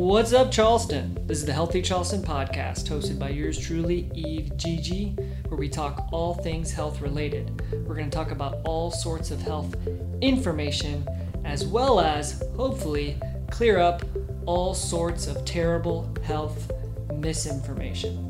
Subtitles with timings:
[0.00, 1.18] What's up, Charleston?
[1.26, 5.10] This is the Healthy Charleston podcast, hosted by yours truly, Eve Gigi,
[5.46, 7.62] where we talk all things health related.
[7.86, 9.76] We're going to talk about all sorts of health
[10.22, 11.06] information,
[11.44, 13.20] as well as, hopefully,
[13.50, 14.02] clear up
[14.46, 16.72] all sorts of terrible health
[17.12, 18.29] misinformation.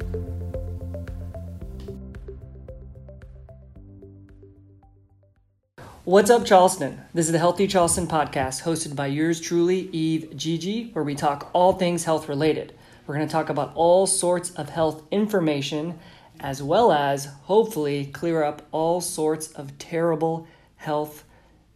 [6.11, 7.01] What's up, Charleston?
[7.15, 11.51] This is the Healthy Charleston podcast, hosted by yours truly, Eve Gigi, where we talk
[11.53, 12.75] all things health related.
[13.07, 16.01] We're going to talk about all sorts of health information,
[16.41, 21.23] as well as hopefully clear up all sorts of terrible health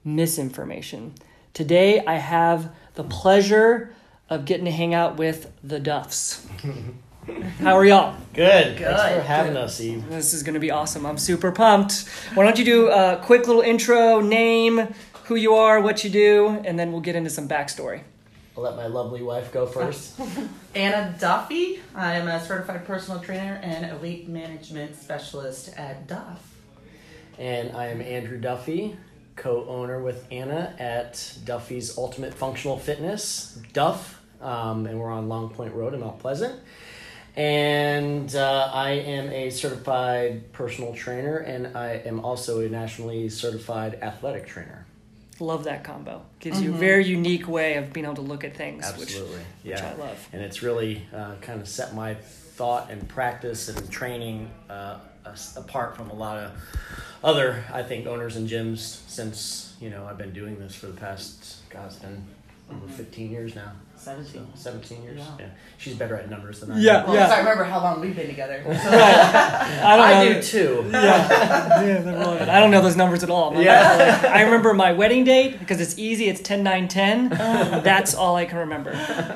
[0.02, 1.14] misinformation.
[1.52, 3.94] Today, I have the pleasure
[4.28, 6.44] of getting to hang out with the Duffs.
[7.60, 8.16] How are y'all?
[8.34, 8.78] Good.
[8.78, 10.08] Thanks for having us, Eve.
[10.08, 11.06] This is going to be awesome.
[11.06, 12.08] I'm super pumped.
[12.34, 14.88] Why don't you do a quick little intro, name,
[15.24, 18.02] who you are, what you do, and then we'll get into some backstory.
[18.56, 20.20] I'll let my lovely wife go first.
[20.74, 21.80] Anna Duffy.
[21.94, 26.40] I am a certified personal trainer and elite management specialist at Duff.
[27.38, 28.96] and I am Andrew Duffy,
[29.36, 35.74] co-owner with Anna at Duffy's Ultimate Functional Fitness, Duff, um, and we're on Long Point
[35.74, 36.60] Road in Mount Pleasant.
[37.36, 43.98] And uh, I am a certified personal trainer, and I am also a nationally certified
[44.02, 44.86] athletic trainer.
[45.40, 46.22] Love that combo.
[46.38, 49.46] Gives you a very unique way of being able to look at things, Absolutely, which,
[49.64, 49.74] yeah.
[49.74, 50.28] which I love.
[50.32, 54.98] and it's really uh, kind of set my thought and practice and training uh,
[55.56, 56.52] apart from a lot of
[57.24, 60.92] other I think owners and gyms since you know I've been doing this for the
[60.92, 62.22] past God it's been
[62.70, 64.46] over 15 years now 17.
[64.54, 65.24] 17 years Yeah.
[65.38, 65.46] yeah
[65.78, 67.02] she's better at numbers than I Yeah.
[67.02, 68.62] am Well, if I remember how long we've been together.
[68.68, 72.50] I don't I do too Yeah, yeah, they're.
[72.50, 73.54] I don't know those numbers at all.
[73.60, 74.20] Yeah.
[74.22, 76.28] Like, I remember my wedding date because it's easy.
[76.28, 77.28] It's 10 9 10.
[77.28, 78.90] That's all I can remember.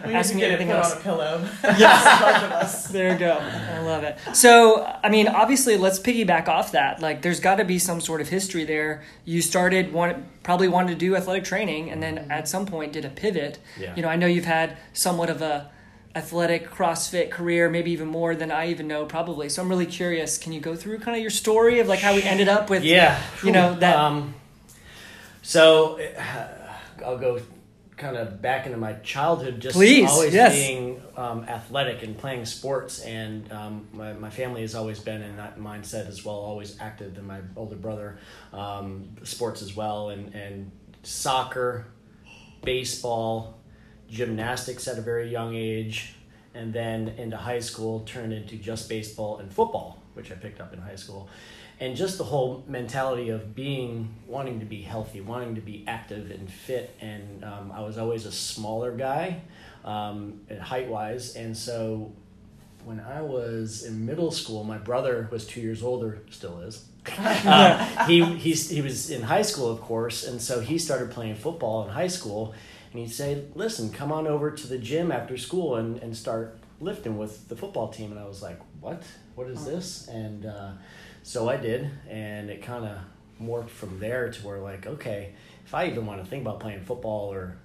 [0.06, 0.92] we Ask me need to anything get it put else.
[0.92, 1.48] on a pillow.
[1.62, 2.20] Yes.
[2.20, 2.86] Both of us.
[2.88, 3.38] There you go.
[3.38, 4.18] I love it.
[4.32, 7.00] So, I mean, obviously, let's piggyback off that.
[7.00, 9.02] Like, there's got to be some sort of history there.
[9.24, 12.30] You started one, probably wanted to do athletic training, and then mm-hmm.
[12.30, 13.58] at some point did a pivot.
[13.78, 13.94] Yeah.
[13.94, 15.70] You know, I know you've had somewhat of a
[16.16, 19.48] athletic CrossFit career, maybe even more than I even know, probably.
[19.48, 20.36] So I'm really curious.
[20.38, 22.82] Can you go through kind of your story of like how we ended up with?
[22.82, 24.34] yeah You know, that- um,
[25.42, 26.46] so uh,
[27.06, 27.40] I'll go
[27.96, 30.54] kind of back into my childhood just Please, always yes.
[30.54, 35.36] being um, athletic and playing sports and um, my, my family has always been in
[35.36, 38.18] that mindset as well always active and my older brother
[38.52, 40.70] um, sports as well and, and
[41.02, 41.86] soccer
[42.62, 43.57] baseball
[44.10, 46.14] gymnastics at a very young age
[46.54, 50.72] and then into high school turned into just baseball and football which i picked up
[50.72, 51.28] in high school
[51.80, 56.30] and just the whole mentality of being wanting to be healthy wanting to be active
[56.30, 59.40] and fit and um, i was always a smaller guy
[59.84, 62.10] um, height wise and so
[62.84, 66.84] when i was in middle school my brother was two years older still is
[67.18, 71.34] uh, he he's, he was in high school, of course, and so he started playing
[71.36, 72.54] football in high school.
[72.92, 76.58] And he'd say, "Listen, come on over to the gym after school and, and start
[76.80, 79.02] lifting with the football team." And I was like, "What?
[79.34, 80.72] What is this?" And uh,
[81.22, 82.98] so I did, and it kind of
[83.40, 85.34] morphed from there to where like, okay,
[85.64, 87.56] if I even want to think about playing football or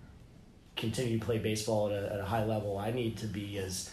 [0.75, 3.91] continue to play baseball at a, at a high level, I need to be as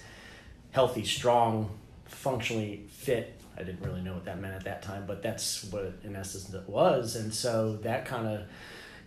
[0.72, 1.70] healthy, strong,
[2.06, 3.41] functionally fit.
[3.56, 6.52] I didn't really know what that meant at that time, but that's what in essence
[6.52, 7.16] it was.
[7.16, 8.42] And so that kind of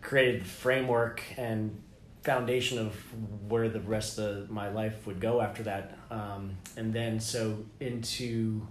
[0.01, 1.81] created the framework and
[2.23, 2.95] foundation of
[3.49, 5.97] where the rest of my life would go after that.
[6.09, 8.65] Um, and then so into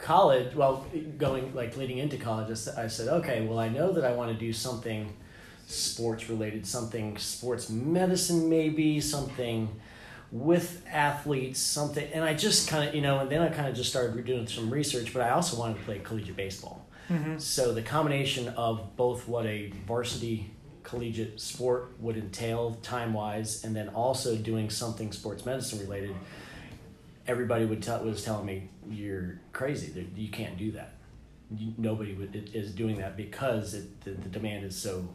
[0.00, 0.86] college, well,
[1.18, 4.38] going like leading into college, I said, okay, well, I know that I want to
[4.38, 5.14] do something
[5.66, 9.80] sports related, something sports medicine, maybe something
[10.30, 12.06] with athletes, something.
[12.12, 14.46] And I just kind of, you know, and then I kind of just started doing
[14.46, 16.86] some research, but I also wanted to play collegiate baseball.
[17.38, 20.50] So the combination of both what a varsity
[20.94, 26.14] collegiate sport would entail time wise, and then also doing something sports medicine related,
[27.26, 30.06] everybody would tell was telling me you're crazy.
[30.16, 30.94] You can't do that.
[31.76, 35.08] Nobody would, is doing that because it, the, the demand is so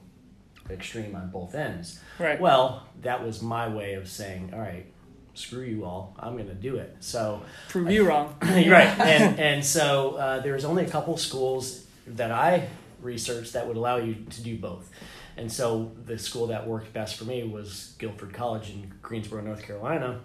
[0.69, 1.99] extreme on both ends.
[2.19, 2.39] Right.
[2.39, 4.85] Well, that was my way of saying, all right,
[5.33, 6.15] screw you all.
[6.19, 6.97] I'm going to do it.
[6.99, 8.35] So Prove you wrong.
[8.41, 12.67] right and and so uh, there's only a couple schools that i
[13.01, 14.89] researched that would allow you to do both
[15.37, 19.63] and so the school that worked best for me was guilford college in greensboro north
[19.63, 20.19] carolina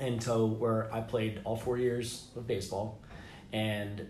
[0.00, 3.00] and so where i played all four years of baseball
[3.52, 4.06] and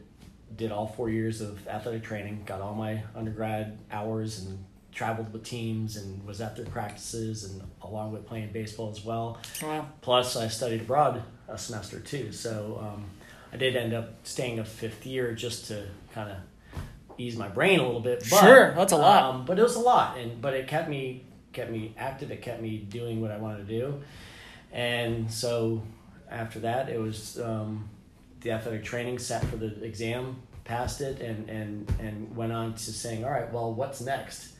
[0.56, 5.44] did all four years of athletic training got all my undergrad hours and traveled with
[5.44, 9.38] teams and was at their practices and along with playing baseball as well.
[9.62, 9.86] Wow.
[10.00, 13.04] Plus, I studied abroad a semester too, so um,
[13.52, 16.36] I did end up staying a fifth year just to kind of
[17.20, 18.20] ease my brain a little bit.
[18.30, 19.22] But, Sure, that's a lot.
[19.22, 22.30] Um, but it was a lot, and but it kept me kept me active.
[22.30, 24.02] It kept me doing what I wanted to do,
[24.72, 25.82] and so
[26.30, 27.88] after that, it was um,
[28.40, 29.18] the athletic training.
[29.18, 33.52] Sat for the exam, passed it, and and and went on to saying, all right,
[33.52, 34.52] well, what's next?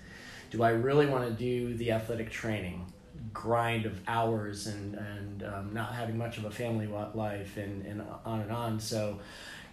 [0.51, 2.93] Do I really want to do the athletic training?
[3.33, 8.03] grind of hours and and um, not having much of a family life and and
[8.25, 9.19] on and on so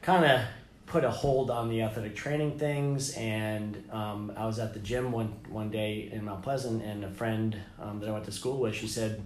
[0.02, 0.42] kind of
[0.88, 5.12] put a hold on the athletic training things and um, I was at the gym
[5.12, 8.58] one one day in Mount Pleasant and a friend um, that I went to school
[8.58, 9.22] with she said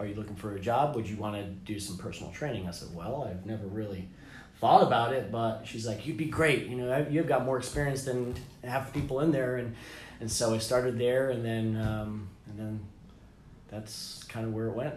[0.00, 2.72] are you looking for a job would you want to do some personal training I
[2.72, 4.08] said well I've never really
[4.60, 8.04] thought about it but she's like you'd be great you know you've got more experience
[8.04, 9.76] than half the people in there and
[10.20, 12.80] and so I started there and then um, and then
[13.72, 14.94] that's kind of where it went.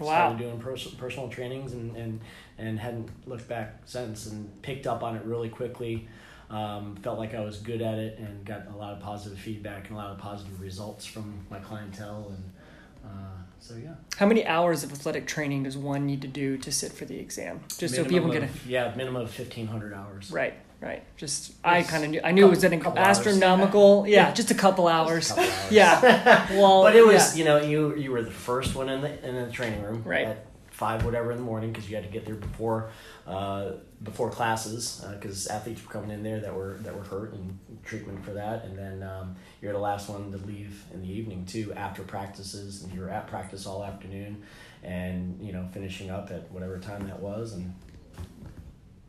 [0.00, 0.28] Wow.
[0.28, 2.20] Started doing pers- personal trainings and, and,
[2.58, 6.08] and hadn't looked back since and picked up on it really quickly.
[6.50, 9.88] Um, felt like I was good at it and got a lot of positive feedback
[9.88, 12.32] and a lot of positive results from my clientele.
[12.34, 13.94] And uh, so, yeah.
[14.16, 17.18] How many hours of athletic training does one need to do to sit for the
[17.18, 17.60] exam?
[17.78, 18.68] Just so people Minimum get a.
[18.68, 20.32] Yeah, minimum of 1,500 hours.
[20.32, 21.02] right, right.
[21.16, 22.20] Just I kind of knew.
[22.24, 24.06] I knew it was an couple- couple astronomical.
[24.06, 24.32] Yeah, Yeah.
[24.32, 25.28] just a couple hours.
[25.28, 25.70] Couple hours.
[25.72, 26.46] Yeah.
[26.58, 27.38] Well, but it was yeah.
[27.38, 30.26] you know you you were the first one in the in the training room Right.
[30.26, 32.90] at five whatever in the morning because you had to get there before
[33.26, 33.72] uh,
[34.02, 38.24] before classes because athletes were coming in there that were that were hurt and treatment
[38.24, 41.70] for that and then um, you're the last one to leave in the evening too
[41.74, 44.42] after practices and you're at practice all afternoon
[44.82, 47.74] and you know finishing up at whatever time that was and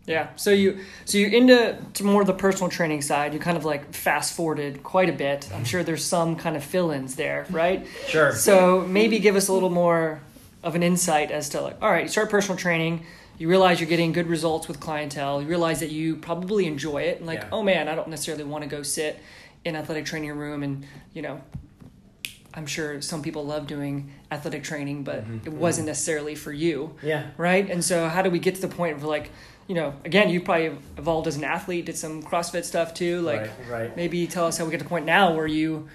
[0.07, 0.29] Yeah.
[0.35, 3.33] So you so you're into to more of the personal training side.
[3.33, 5.49] You kind of like fast forwarded quite a bit.
[5.53, 7.85] I'm sure there's some kind of fill-ins there, right?
[8.07, 10.21] sure So maybe give us a little more
[10.63, 13.05] of an insight as to like, all right, you start personal training,
[13.37, 17.17] you realize you're getting good results with clientele, you realize that you probably enjoy it,
[17.17, 17.49] and like, Yeah.
[17.51, 19.19] oh man, I don't necessarily want to go sit
[19.65, 21.41] in athletic training room and you know.
[22.53, 25.45] I'm sure some people love doing athletic training, but Mhm.
[25.47, 27.69] it wasn't necessarily for you yeah right?
[27.71, 29.31] And so, how do we get to the point of like,
[29.71, 30.65] you know, again, you probably
[30.97, 33.21] evolved as an athlete, did some CrossFit stuff too.
[33.21, 35.87] Like, right right maybe tell us how we get to the point now where you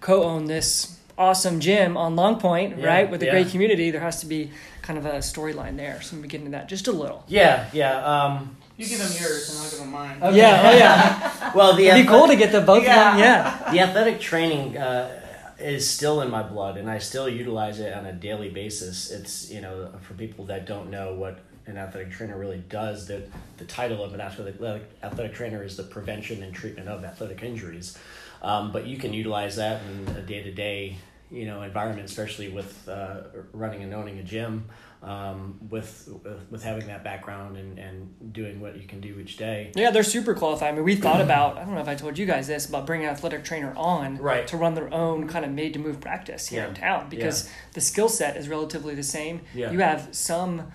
[0.00, 3.08] co-own this awesome gym on Long Point, Yeah, right?
[3.08, 3.30] With a yeah.
[3.30, 4.50] great community, there has to be
[4.82, 6.02] kind of a storyline there.
[6.02, 7.22] So we get into that just a little.
[7.28, 10.16] yeah yeah um, You give them yours and I'll give them mine.
[10.20, 10.36] Okay.
[10.36, 11.52] Yeah, oh yeah.
[11.58, 13.10] well the It'd be cool to get the both of Yeah.
[13.10, 13.18] them.
[13.20, 13.72] Yeah.
[13.72, 15.20] the athletic training uh,
[15.60, 19.50] is still in my blood and i still utilize it on a daily basis it's
[19.50, 21.38] you know for people that don't know what
[21.70, 24.60] an athletic trainer really does that the title of an athletic,
[25.02, 27.96] athletic trainer is the prevention and treatment of athletic injuries
[28.42, 30.96] um, but you can utilize that in a day-to-day
[31.30, 33.20] you know environment especially with uh,
[33.52, 34.64] running and owning a gym
[35.02, 36.10] um, with,
[36.50, 40.02] with having that background and, and doing what you can do each day Yeah, they're
[40.02, 40.68] super qualified.
[40.68, 42.84] I mean, we thought about, I don't know if I told you guys this, about
[42.84, 44.46] bringing an athletic trainer on Right.
[44.48, 46.68] to run their own kind of made to move practice here Yeah.
[46.68, 49.40] in town because the skill set is relatively the same.
[49.54, 49.70] Yeah.
[49.70, 50.70] You have some,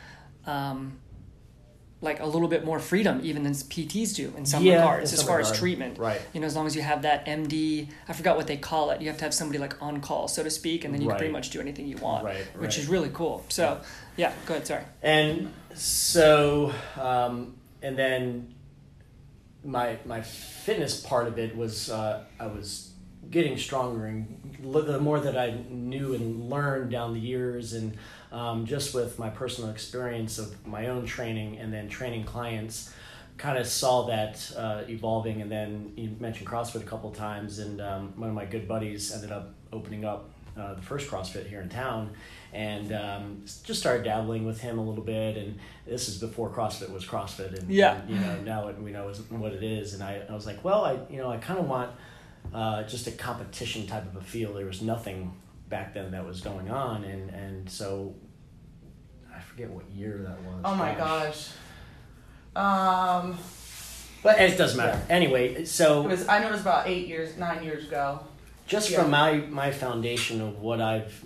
[0.46, 1.00] um,
[2.02, 5.20] like a little bit more freedom even than PTs do in some Yeah, regards in
[5.20, 5.98] as far as treatment.
[5.98, 8.92] right You know, as long as you have that MD, I forgot what they call
[8.92, 9.02] it.
[9.02, 11.18] You have to have somebody like on call, so to speak, and then you can
[11.18, 13.46] pretty much do anything you want, Right, which is really cool.
[13.50, 13.82] So,
[14.18, 14.68] yeah, go ahead.
[14.68, 14.84] Sorry.
[15.02, 18.54] And so, um, and then
[19.64, 22.92] my my fitness part of it was uh, I was
[23.32, 27.98] getting stronger, and the more that I knew and learned down the years, and
[28.36, 32.94] um, just with my personal experience of my own training, and then training clients,
[33.38, 35.42] kind of saw that uh, evolving.
[35.42, 39.14] And then you mentioned CrossFit a couple times, and um, one of my good buddies
[39.14, 42.12] ended up opening up uh, the first CrossFit here in town,
[42.54, 45.38] and um, just started dabbling with him a little bit.
[45.38, 47.96] And this is before CrossFit was CrossFit, and, Yeah.
[48.02, 49.94] and, you know now it, we know is what it is.
[49.94, 51.92] And I, I was like, well, I you know I kind of want
[52.54, 54.54] uh, just a competition type of a feel.
[54.54, 55.34] There was nothing
[55.68, 58.14] back then that was going on, and and so
[59.36, 60.62] I forget what year that was.
[60.64, 61.50] Oh my gosh.
[62.56, 63.38] Um,
[64.24, 65.00] But it doesn't matter.
[65.10, 66.28] Anyway, so it was.
[66.28, 68.22] I know it was about eight years, nine years ago.
[68.68, 69.02] just Yeah.
[69.02, 71.24] from my my foundation of what I've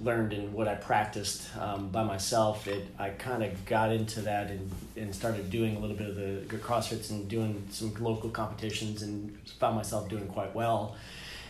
[0.00, 4.50] learned and what I practiced um, by myself, it I kind of got into that
[4.50, 9.02] and, and started doing a little bit of the CrossFits and doing some local competitions
[9.02, 10.96] and found myself doing quite well.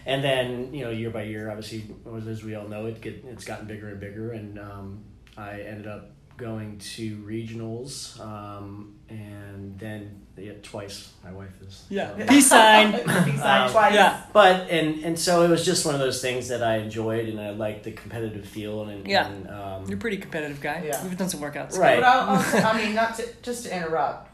[0.06, 1.85] And then you know year by year, obviously
[2.28, 5.04] as we all know, it get it's gotten bigger and bigger, and um,
[5.38, 11.11] I ended up going to regionals, um, and then yeah, twice.
[11.25, 12.16] My wife is Yeah.
[12.16, 12.92] so- Peace sign.
[13.25, 13.95] Peace sign Um, twice.
[13.95, 14.23] yeah.
[14.33, 17.40] But and and so it was just one of those things that I enjoyed, and
[17.40, 19.26] I liked the competitive feel, and, Yeah.
[19.28, 20.85] and um, You're a pretty competitive guy.
[20.87, 21.02] Yeah.
[21.04, 21.76] We've done some workouts.
[21.76, 21.99] Right.
[22.00, 24.30] But I'll, I'll I mean, not to just to interrupt,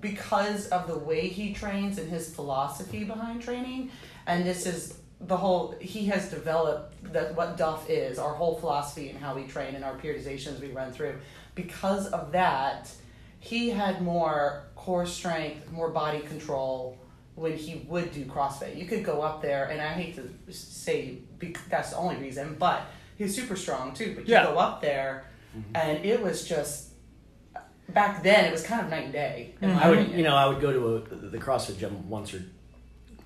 [0.00, 3.90] because of the way he trains and his philosophy behind training,
[4.26, 4.94] and this is
[5.26, 9.44] the whole he has developed that what Duff is, our whole philosophy and how we
[9.44, 11.14] train and our periodizations we run through.
[11.54, 12.90] Because of that,
[13.38, 16.98] he had more core strength, more body control
[17.34, 18.76] when he would do CrossFit.
[18.76, 22.56] You could go up there, and I hate to say bec- that's the only reason,
[22.58, 22.82] but
[23.16, 24.14] he's super strong too.
[24.14, 24.44] But you Yeah.
[24.44, 25.24] go up there,
[25.56, 25.74] mm-hmm.
[25.74, 26.90] and it was just
[27.88, 29.54] back then it was kind of night and day.
[29.60, 29.78] in mm-hmm.
[29.78, 32.42] my I would, you know, I would go to a, the CrossFit gym once or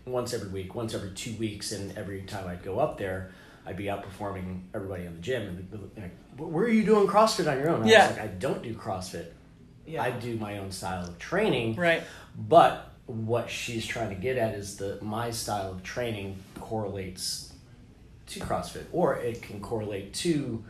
[0.07, 3.33] once every week, once every two weeks, and every time I'd go up there,
[3.67, 5.43] I'd be outperforming everybody in the gym.
[5.43, 8.09] And they'd be like, "Where are you doing CrossFit on your own?" I Yeah.
[8.09, 9.27] was like, "I don't do CrossFit.
[9.85, 10.03] yeah.
[10.03, 12.03] I do my own style of training." Right.
[12.37, 17.53] But what she's trying to get at is that my style of training correlates
[18.29, 20.65] to CrossFit, or it can correlate to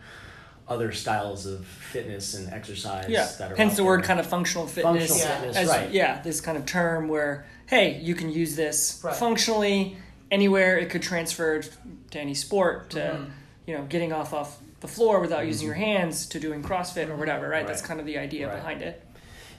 [0.68, 3.06] other styles of fitness and exercise.
[3.08, 3.26] Yeah.
[3.38, 5.08] that are Hence the word kind of functional fitness.
[5.08, 5.36] functional Yeah.
[5.38, 5.90] fitness, as, right?
[5.90, 9.14] Yeah, this kind of term where, hey, you can use this Right.
[9.14, 9.96] functionally
[10.30, 10.78] anywhere.
[10.78, 13.30] It could transfer to any sport, to, Mhm.
[13.66, 17.16] you know, getting off off the floor without using your hands to doing CrossFit or
[17.16, 17.66] whatever, right?
[17.66, 18.56] That's kind of the idea Right.
[18.56, 19.02] behind it.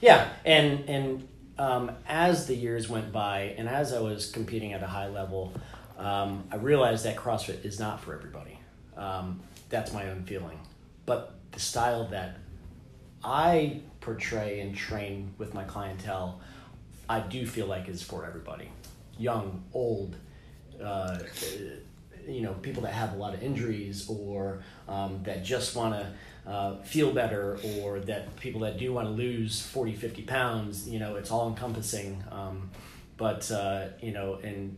[0.00, 4.80] Yeah, and and um, as the years went by, and as I was competing at
[4.80, 5.52] a high level,
[5.98, 8.60] um, I realized that CrossFit is not for everybody.
[8.96, 10.60] Um, that's my own feeling,
[11.04, 12.36] but the style that
[13.24, 16.40] I portray and train with my clientele,
[17.08, 18.70] I do feel like is for everybody,
[19.18, 20.16] young, old.
[20.82, 21.18] Uh,
[22.26, 26.50] you know, people that have a lot of injuries or um, that just want to
[26.50, 30.98] uh, feel better or that people that do want to lose 40, 50 pounds, you
[30.98, 32.22] know, it's all encompassing.
[32.30, 32.70] Um,
[33.16, 34.76] but, uh, you know, and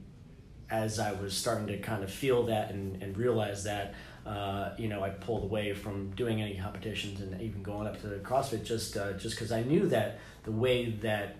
[0.71, 3.95] as I was starting to kind of feel that and, and realize that,
[4.25, 8.09] uh, you know, I pulled away from doing any competitions and even going up to
[8.23, 11.37] CrossFit just uh, just because I knew that the way that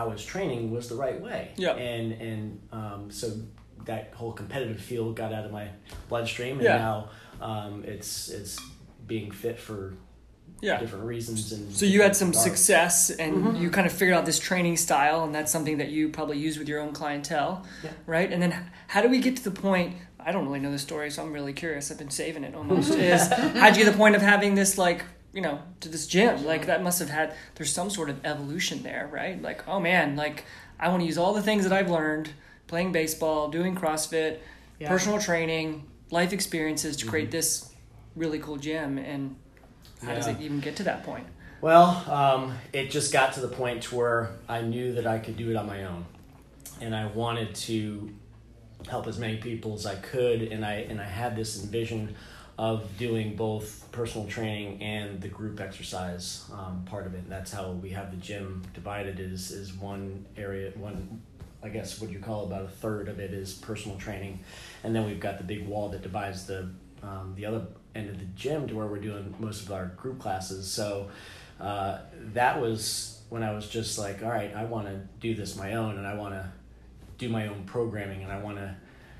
[0.00, 1.42] I was training was the right way.
[1.56, 1.74] Yeah.
[1.76, 3.26] And and um, so
[3.84, 5.68] that whole competitive feel got out of my
[6.08, 6.78] bloodstream, and Yeah.
[6.78, 7.08] now
[7.40, 8.58] um, it's it's
[9.06, 9.94] being fit for
[10.60, 10.80] Yeah.
[10.80, 11.52] different reasons.
[11.52, 12.44] And So you had some regards.
[12.50, 13.62] success, and Mm-hmm.
[13.62, 16.58] you kind of figured out this training style, and that's something that you probably use
[16.58, 17.90] with your own clientele, Yeah.
[18.06, 18.32] right?
[18.32, 18.52] And then
[18.88, 19.96] how do we get to the point?
[20.26, 21.90] I don't really know the story, so I'm really curious.
[21.90, 22.94] I've been saving it almost.
[22.94, 23.28] is
[23.60, 25.04] how'd you get the point of having this like
[25.34, 26.44] you know to this gym?
[26.44, 29.40] Like that must have had there's some sort of evolution there, right?
[29.42, 30.44] Like oh man, like
[30.80, 32.30] I want to use all the things that I've learned
[32.66, 34.38] playing baseball, doing CrossFit,
[34.78, 34.88] Yeah.
[34.88, 37.10] personal training, life experiences to Mm-hmm.
[37.10, 37.70] create this
[38.16, 39.36] really cool gym and.
[40.02, 41.26] How does it even get to that point?
[41.62, 45.38] Well, um, it just got to the point to where I knew that I could
[45.38, 46.04] do it on my own,
[46.82, 48.10] and I wanted to
[48.86, 52.14] help as many people as I could, and I and I had this envision
[52.58, 57.18] of doing both personal training and the group exercise um, part of it.
[57.18, 59.18] And that's how we have the gym divided.
[59.20, 61.22] Is is one area one.
[61.62, 64.40] I guess what you call about a third of it is personal training,
[64.82, 66.68] and then we've got the big wall that divides the
[67.02, 70.18] um, the other end of the gym to where we're doing most of our group
[70.18, 70.70] classes.
[70.70, 71.10] So
[71.60, 71.98] uh,
[72.34, 75.74] that was when I was just like, all right, I want to do this my
[75.74, 76.52] own, and I want to
[77.18, 78.76] do my own programming, and I want to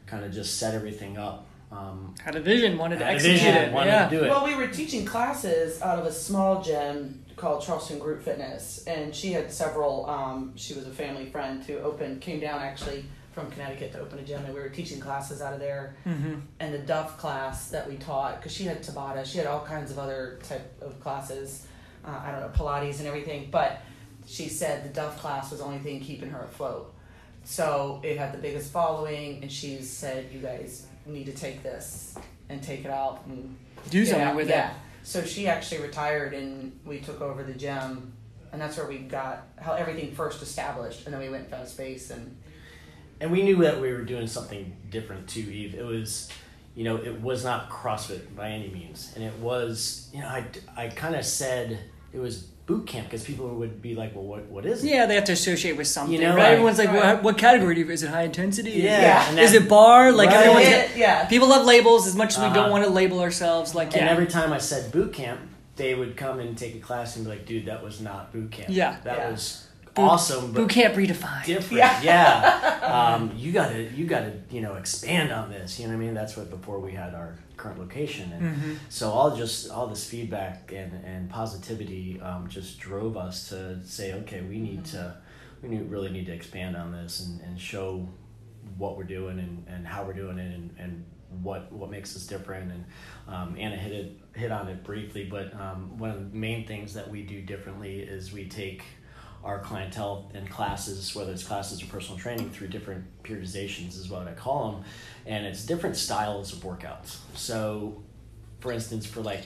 [0.06, 1.46] kind of just set everything up.
[1.72, 3.72] Um, Had a vision, wanted to had a execute vision, it.
[3.72, 4.08] wanted yeah.
[4.08, 4.28] to do it.
[4.28, 9.14] Well, we were teaching classes out of a small gym called Charleston Group Fitness, and
[9.14, 10.08] she had several.
[10.08, 14.20] Um, she was a family friend who opened, came down actually from Connecticut to open
[14.20, 15.96] a gym, and we were teaching classes out of there.
[16.04, 19.64] hmm And the Duff class that we taught, because she had Tabata, she had all
[19.64, 21.66] kinds of other type of classes.
[22.04, 23.80] Uh, I don't know Pilates and everything, but
[24.26, 26.94] she said the Duff class was the only thing keeping her afloat.
[27.42, 32.16] So it had the biggest following, and she said, "You guys need to take this
[32.48, 33.56] and take it out and
[33.90, 34.74] Do something out." with yeah.
[35.02, 38.12] So she actually retired, and we took over the gym,
[38.52, 41.68] and that's where we got how everything first established, and then we went and found
[41.68, 42.36] space and
[43.20, 45.74] and we knew that we were doing something different too eve.
[45.74, 46.30] It was
[46.74, 49.12] you know it was not crossfit by any means.
[49.14, 50.44] And it was you know i,
[50.76, 51.78] I kind of said
[52.12, 54.86] it was boot camp because people would be like well what, what is it.
[54.88, 56.44] it Yeah, they have to associate with something, You know, right?
[56.44, 56.52] right.
[56.52, 57.14] Everyone's like, Right.
[57.16, 58.70] what, what category do you, is it high intensity?
[58.70, 59.28] Yeah, Yeah.
[59.30, 60.12] and Is it bar?
[60.12, 60.36] Like Right.
[60.46, 61.24] everyone's Yeah, yeah.
[61.26, 62.54] people love labels as much as we Uh-huh.
[62.54, 63.74] don't want to label ourselves.
[63.74, 65.40] Like and every time i said boot camp
[65.76, 68.50] they would come and take a class and be like dude that was not boot
[68.52, 68.96] camp Yeah.
[69.04, 69.30] that Yeah.
[69.30, 69.63] was
[70.02, 71.44] awesome, but Boot camp redefined.
[71.44, 72.02] different.
[72.02, 72.80] Yeah.
[72.84, 75.78] Um, you gotta you gotta you know expand on this.
[75.78, 76.14] You know what I mean?
[76.14, 80.72] That's what before we had our current location, and so all just all this feedback
[80.72, 85.16] and and positivity um, just drove us to say, okay, we need to
[85.62, 88.06] we need, really need to expand on this and, and show
[88.76, 91.04] what we're doing and, and how we're doing it and, and
[91.42, 92.84] what what makes us different and
[93.28, 96.94] um, Anna hit it hit on it briefly but um, one of the main things
[96.94, 98.82] that we do differently is we take
[99.44, 104.26] our clientele in classes whether it's classes or personal training through different periodizations is what
[104.26, 104.84] I call them
[105.26, 107.18] and it's different styles of workouts.
[107.34, 108.02] So
[108.60, 109.44] for instance for like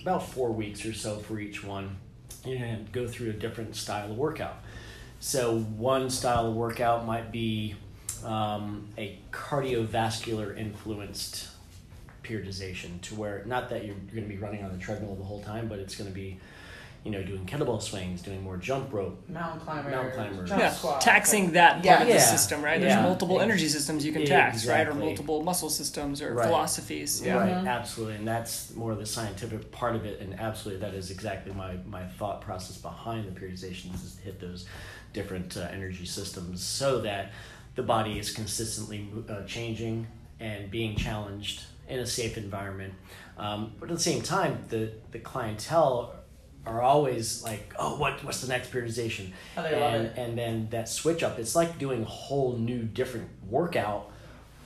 [0.00, 1.96] about four weeks or so for each one
[2.44, 4.58] you're to go through a different style of workout.
[5.20, 7.74] So one style of workout might be
[8.24, 11.48] um, a cardiovascular influenced
[12.22, 15.24] periodization to where not that you're, you're going to be running on the treadmill the
[15.24, 16.38] whole time, but it's going to be,
[17.04, 19.22] you know, doing kettlebell swings, doing more jump rope.
[19.28, 19.90] Mountain climber.
[19.90, 20.44] Mountain climber.
[20.44, 21.00] Jump yeah, squat.
[21.00, 22.00] taxing that part Yeah.
[22.02, 22.20] of the Yeah.
[22.20, 22.80] system, right?
[22.80, 24.86] There's multiple energy systems you can tax, right?
[24.86, 26.46] Or multiple muscle systems or Right.
[26.46, 27.22] philosophies.
[27.24, 27.36] Yeah.
[27.36, 31.52] Right, absolutely, and that's more the scientific part of it, and absolutely that is exactly
[31.54, 34.66] my, my thought process behind the periodizations is to hit those
[35.12, 37.30] different uh, energy systems so that
[37.76, 40.06] the body is consistently uh, changing
[40.40, 42.92] and being challenged in a safe environment.
[43.38, 46.14] Um, but at the same time, the, the clientele
[46.68, 49.32] are always like, oh, what, what's the next periodization?
[49.56, 54.10] Oh, and, and then that switch up, it's like doing a whole new different workout,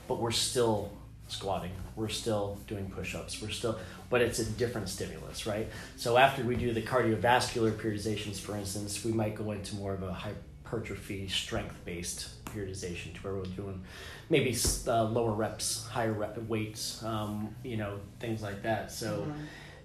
[0.07, 0.91] but we're still
[1.27, 1.71] squatting.
[1.95, 3.41] We're still doing push-ups.
[3.41, 3.79] We're still,
[4.09, 5.67] but it's a different stimulus, right?
[5.95, 10.03] So after we do the cardiovascular periodizations, for instance, we might go into more of
[10.03, 13.81] a hypertrophy strength-based periodization to where we're doing
[14.29, 14.55] maybe
[14.87, 18.91] uh, lower reps, higher rep weights, um, you know, things like that.
[18.91, 19.25] So,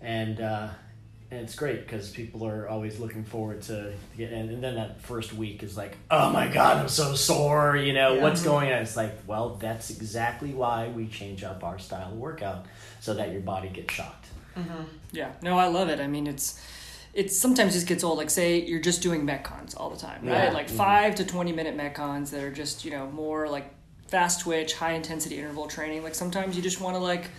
[0.00, 0.68] and uh,
[1.30, 5.00] and it's great because people are always looking forward to get and, and then that
[5.02, 8.22] first week is like oh my god i'm so sore you know Yeah.
[8.22, 12.16] what's going on it's like well that's exactly why we change up our style of
[12.18, 12.64] workout
[13.00, 14.26] so that your body gets shocked
[15.12, 16.00] Yeah, no, I love it.
[16.00, 16.60] I mean, it's
[17.14, 18.18] it's sometimes just gets old.
[18.18, 20.46] Like, say you're just doing metcons all the time, right?
[20.48, 20.52] Yeah.
[20.52, 20.76] Like Mhm.
[20.76, 23.70] five to twenty minute metcons that are just you know more like
[24.08, 26.02] fast twitch, high intensity interval training.
[26.02, 27.30] Like sometimes you just want to like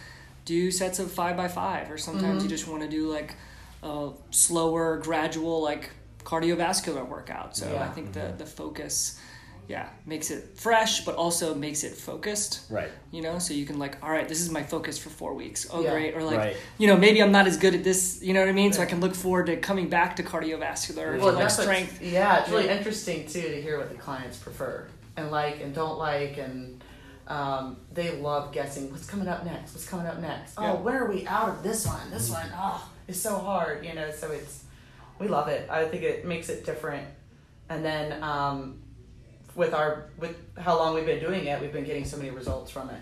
[0.46, 3.36] do sets of five by five, or sometimes you just want to do like
[3.84, 5.89] a slower, gradual like
[6.24, 7.56] cardiovascular workout.
[7.58, 7.84] So Yeah.
[7.84, 9.20] I think the the focus.
[9.68, 13.78] Yeah, makes it fresh, but also makes it focused right you know so you can
[13.78, 15.92] like all right this is my focus for four weeks oh Yeah.
[15.92, 16.58] great or like Right.
[16.80, 18.82] you know maybe i'm not as good at this you know what i mean so
[18.82, 22.50] i can look forward to coming back to cardiovascular Well, like that's strength Yeah, it's
[22.50, 22.78] really Yeah.
[22.78, 24.88] interesting too to hear what the clients prefer
[25.18, 26.84] and like and don't like, and
[27.28, 29.74] um, they love guessing what's coming up next.
[29.76, 30.56] What's coming up next?
[30.60, 30.72] Yeah.
[30.72, 32.10] Oh, when are we out of this one?
[32.10, 34.12] This one, oh, it's so hard, you know.
[34.12, 34.63] So it's
[35.17, 35.69] we love it.
[35.69, 37.08] I think it makes it different.
[37.69, 38.82] And then um,
[39.56, 42.72] with our with how long we've been doing it, we've been getting so many results
[42.72, 43.02] from it.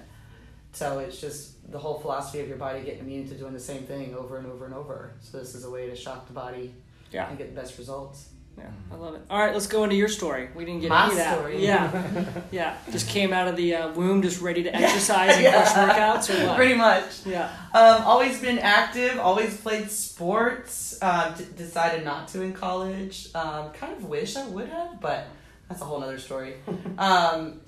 [0.72, 3.84] So it's just the whole philosophy of your body getting immune to doing the same
[3.84, 5.14] thing over and over and over.
[5.22, 6.74] So this is a way to shock the body
[7.12, 8.30] yeah and get the best results.
[8.58, 11.04] Yeah i love it all right let's go into your story we didn't get My
[11.04, 11.64] any of that story.
[11.64, 15.74] yeah yeah just came out of the uh, womb just ready to exercise and push
[15.74, 17.26] workouts or what Pretty much.
[17.26, 20.98] yeah Um, always been active, always played sports.
[21.02, 23.30] Um, d- decided not to in college.
[23.36, 25.28] Um, kind of wish I would have, but
[25.70, 26.56] that's a whole other story.
[26.98, 27.62] um,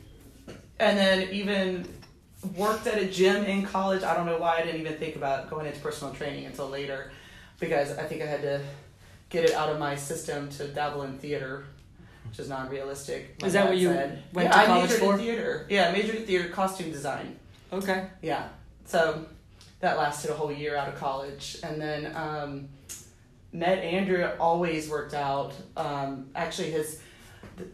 [0.79, 1.85] and then even
[2.55, 4.01] worked at a gym in college.
[4.01, 7.11] I don't know why I didn't even think about going into personal training until later,
[7.59, 8.61] because I think I had to
[9.29, 11.65] get it out of my system to dabble in theater,
[12.27, 13.35] which is not realistic.
[13.43, 14.23] Is that what you said.
[14.33, 15.13] went yeah, to I majored for?
[15.13, 15.65] in theater.
[15.69, 17.37] Yeah, I majored in theater, costume design.
[17.71, 18.49] okay Yeah.
[18.85, 19.25] So
[19.79, 21.57] that lasted a whole year out of college.
[21.63, 22.69] And then um,
[23.51, 25.53] met Andrew, always worked out.
[25.77, 27.01] Um, actually, his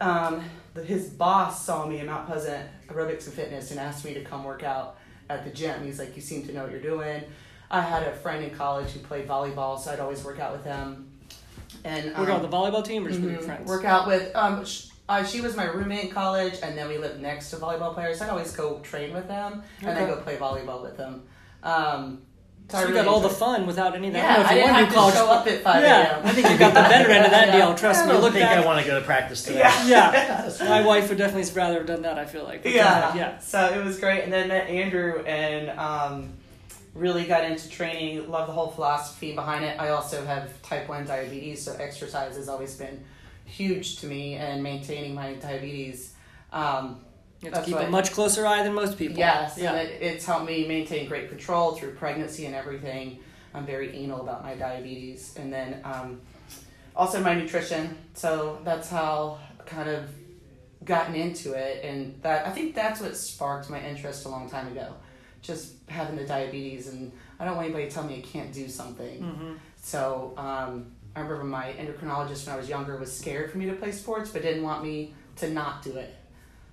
[0.00, 0.42] um,
[0.74, 4.22] the, his boss saw me in Mount Pleasant Aerobics and Fitness and asked me to
[4.22, 5.84] come work out at the gym.
[5.84, 7.22] He's like, You seem to know what you're doing.
[7.70, 10.64] I had a friend in college who played volleyball, so I'd always work out with
[10.64, 11.10] him.
[11.84, 13.44] And work um, out with the volleyball team or just with your Mhm.
[13.46, 16.88] friends Work out with um, sh- uh, she was my roommate in college, and then
[16.88, 18.20] we lived next to volleyball players.
[18.20, 21.22] I'd always go train with them, and then go play volleyball with them.
[21.62, 22.22] Um,
[22.68, 24.54] so I you really got all the fun without any of that Yeah, I I
[24.54, 26.80] didn't have to to college show up at five yeah i think you got the
[26.80, 27.56] better end of that Yeah.
[27.66, 29.60] deal trust i me don't look think back i want to go to practice today
[29.60, 29.86] Yeah.
[29.86, 33.14] yeah my wife would definitely rather have done that i feel like yeah.
[33.14, 36.32] yeah So it was great, and then met Andrew and um,
[36.96, 38.30] really got into training.
[38.30, 39.78] Love the whole philosophy behind it.
[39.78, 43.04] I also have type one diabetes, so exercise has always been
[43.44, 46.14] huge to me, and maintaining my diabetes.
[46.52, 47.04] Um,
[47.40, 50.02] you have to keep a much closer eye than most people Yes, yeah and it,
[50.02, 53.18] it's helped me maintain great control through pregnancy and everything.
[53.52, 56.20] I'm very anal about my diabetes, and then um,
[56.94, 57.96] also my nutrition.
[58.14, 60.08] So that's how kind of
[60.84, 64.68] gotten into it, and that I think that's what sparked my interest a long time
[64.68, 64.94] ago.
[65.46, 68.68] Just having the diabetes, and I don't want anybody to tell me I can't do
[68.68, 69.22] something.
[69.22, 69.52] Mm-hmm.
[69.76, 73.74] So um, I remember my endocrinologist when I was younger was scared for me to
[73.74, 76.14] play sports, but didn't want me to not do it.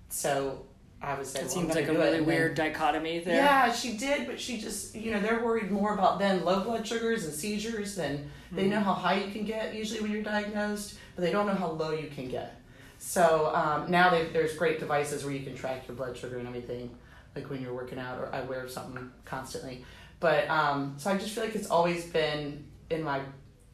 [0.09, 0.65] So
[1.01, 3.35] I was like, It well, seems like a really And then- weird dichotomy there.
[3.35, 6.87] Yeah, she did, but she just, you know, they're worried more about then low blood
[6.87, 10.95] sugars and seizures than they know how high you can get usually when you're diagnosed,
[11.15, 12.59] but they don't know how low you can get.
[12.99, 16.89] So um, now there's great devices where you can track your blood sugar and everything,
[17.35, 19.85] like when you're working out, or I wear something constantly.
[20.19, 23.21] But um, so I just feel like it's always been in my,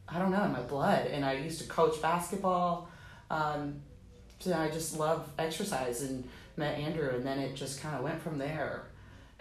[0.07, 1.07] I don't know, in my blood.
[1.07, 2.89] And I used to coach basketball.
[3.29, 3.81] Um,
[4.39, 8.21] so I just love exercise and met Andrew, and then it just kind of went
[8.21, 8.83] from there.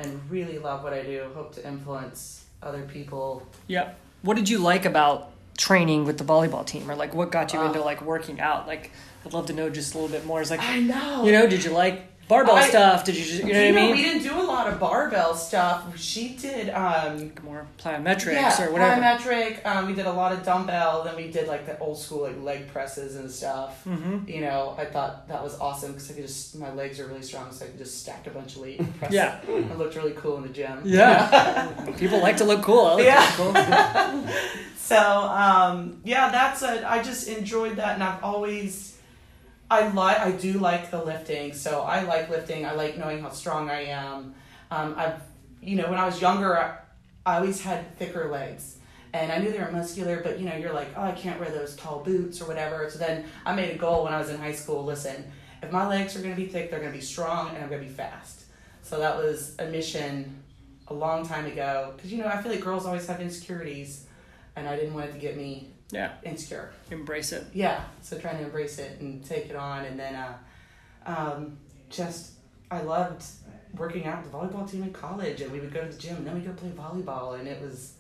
[0.00, 1.30] And really love what I do.
[1.34, 3.48] Hope to influence other people.
[3.66, 3.98] Yep.
[4.22, 7.58] What did you like about training with the volleyball team, or like what got you
[7.60, 8.66] Uh, into like working out?
[8.66, 8.92] Like,
[9.24, 10.40] I'd love to know just a little bit more.
[10.40, 11.24] It's like, I know.
[11.24, 13.04] you know, did you like barbell I- stuff?
[13.04, 13.96] Did you just, you know you what I mean?
[13.96, 15.98] we didn't do a lot of barbell stuff.
[15.98, 16.70] She did.
[16.70, 19.00] Um, more plyometrics yeah, or whatever.
[19.00, 19.64] plyometric.
[19.66, 21.04] Um, we did a lot of dumbbell.
[21.04, 23.82] Then we did like the old school like leg presses and stuff.
[23.84, 24.28] mm-hmm.
[24.28, 27.22] You know, I thought that was awesome because I could just my legs are really
[27.22, 28.78] strong, so I could just stack a bunch of weight.
[28.80, 29.40] And press Yeah.
[29.48, 29.70] it.
[29.70, 30.82] I looked really cool in the gym.
[30.84, 31.74] Yeah.
[31.98, 33.00] People like to look cool.
[33.00, 33.26] Yeah.
[33.36, 33.52] cool.
[34.76, 36.90] So um, yeah, that's a.
[36.90, 38.97] I just enjoyed that, and I've always,
[39.70, 40.18] I like.
[40.18, 41.52] I do like the lifting.
[41.52, 42.64] So I like lifting.
[42.64, 44.34] I like knowing how strong I am.
[44.70, 45.20] Um, I've,
[45.60, 46.78] you know, when I was younger, I,
[47.26, 48.78] I always had thicker legs,
[49.12, 50.20] and I knew they were muscular.
[50.22, 52.88] But you know, you're like, oh, I can't wear those tall boots or whatever.
[52.90, 54.84] So then I made a goal when I was in high school.
[54.84, 55.30] Listen,
[55.62, 57.68] if my legs are going to be thick, they're going to be strong, and I'm
[57.68, 58.44] going to be fast.
[58.82, 60.42] So that was a mission
[60.88, 61.92] a long time ago.
[61.96, 64.06] Because you know, I feel like girls always have insecurities
[64.58, 66.12] and I didn't want it to get me Yeah.
[66.22, 66.70] insecure.
[66.90, 67.44] Embrace it.
[67.54, 70.34] Yeah, so trying to embrace it and take it on, and then uh,
[71.06, 71.58] um,
[71.90, 72.32] just
[72.70, 73.24] I loved
[73.76, 76.26] working out the volleyball team in college, and we would go to the gym, and
[76.26, 77.94] then we go play volleyball, and it was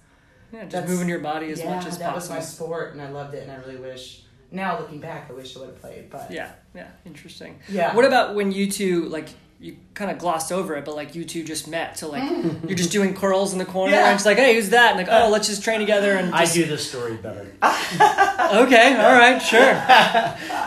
[0.52, 1.98] Yeah, just moving your body as yeah, much as possible.
[1.98, 2.36] that possible.
[2.36, 4.22] was my sport, and I loved it, and I really wish.
[4.50, 7.58] Now looking back, I wish I would have played, but Yeah, yeah, interesting.
[7.68, 7.94] yeah.
[7.94, 9.28] What about when you two like
[9.60, 12.22] you kind of glossed over it, but like you two just met, so like
[12.68, 14.06] you're just doing curls in the corner, Yeah.
[14.08, 14.96] and it's like, hey, who's that?
[14.96, 17.46] And like, oh, let's just train together and I do this story better.
[17.62, 19.74] okay, all right, sure.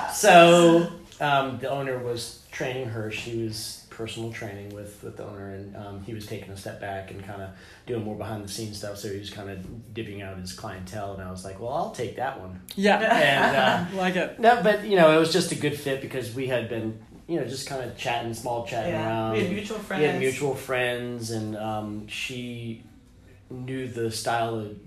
[0.14, 3.12] So um, the owner was training her.
[3.12, 6.82] She was personal training with, with the owner, and um, he was taking a step
[6.82, 7.50] back and kind of
[7.88, 8.98] doing more behind the scenes stuff.
[8.98, 11.92] So he was kind of dipping out his clientele, and I was like, well, I'll
[11.92, 12.62] take that one.
[12.76, 13.56] Yeah, And
[13.96, 14.40] uh, like it.
[14.40, 17.00] no, but you know, it was just a good fit because we had been,
[17.32, 19.08] you know, just kind of chatting, small chatting yeah.
[19.08, 19.34] around.
[19.34, 20.02] we had mutual friends.
[20.02, 22.84] We had mutual friends, and um, she
[23.50, 24.78] knew the style of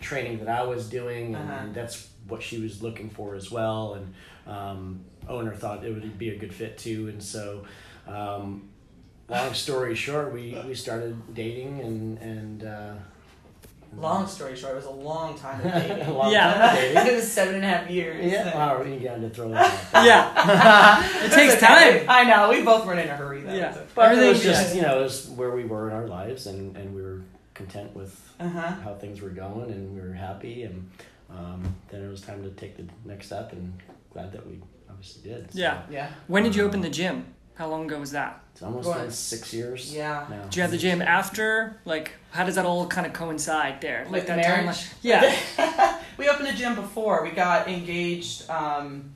[0.00, 1.60] training that I was doing, and, Uh-huh.
[1.60, 3.94] and that's what she was looking for as well.
[3.94, 4.14] And
[4.46, 7.64] um, owner thought it would be a good fit too, and so.
[8.08, 8.70] Um,
[9.28, 12.94] long story short, we, we started dating, and and uh,
[13.96, 16.14] Long story short, it was a long time of dating.
[16.14, 16.74] long Yeah.
[16.76, 18.32] it was seven and a half years.
[18.32, 19.94] Yeah, wow, we got to throw that.
[19.94, 20.04] Out.
[20.06, 22.00] Yeah, it takes okay.
[22.00, 22.06] time.
[22.08, 22.50] I know.
[22.50, 23.52] We both weren't in a hurry though.
[23.52, 23.76] Yeah.
[23.94, 26.46] But it was Everything- just you know it was where we were in our lives,
[26.46, 27.22] and, and we were
[27.54, 28.70] content with Uh huh.
[28.84, 30.88] how things were going, and we were happy, and
[31.28, 33.72] um, then it was time to take the next step, and
[34.12, 35.52] glad that we obviously did.
[35.52, 35.82] So Yeah.
[35.90, 36.10] Yeah.
[36.28, 37.26] When did you open the gym?
[37.54, 38.40] How long ago was that?
[38.52, 39.94] it's almost Going- been six years.
[39.94, 40.26] Yeah.
[40.30, 40.42] Now.
[40.44, 41.76] Did you have the gym after?
[41.84, 44.02] Like, how does that all kind of coincide there?
[44.04, 44.64] With like the that timeline?
[44.64, 44.86] marriage?
[45.02, 47.22] Yeah, we opened a gym before.
[47.22, 49.10] We got engaged um,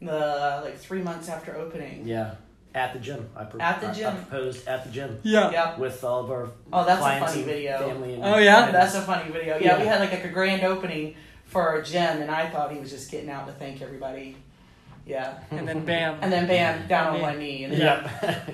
[0.00, 2.06] the like three months after opening.
[2.06, 2.34] Yeah,
[2.74, 3.28] at the gym.
[3.36, 4.16] I pro- At the I- I gym.
[4.16, 5.50] proposed at the gym yeah.
[5.50, 5.78] Yep.
[5.78, 7.78] with all of our Oh, that's a clients funny and video.
[7.88, 8.14] family.
[8.14, 8.70] And Oh, yeah?
[8.70, 9.58] That's a funny video.
[9.58, 9.96] Yeah, we Yeah.
[9.96, 11.14] had like a grand opening
[11.46, 14.36] for our gym, and I thought he was just getting out to thank everybody.
[15.06, 15.38] Yeah.
[15.50, 16.18] And then bam.
[16.22, 17.22] And then bam, down on Yeah.
[17.22, 18.44] one knee, and yeah.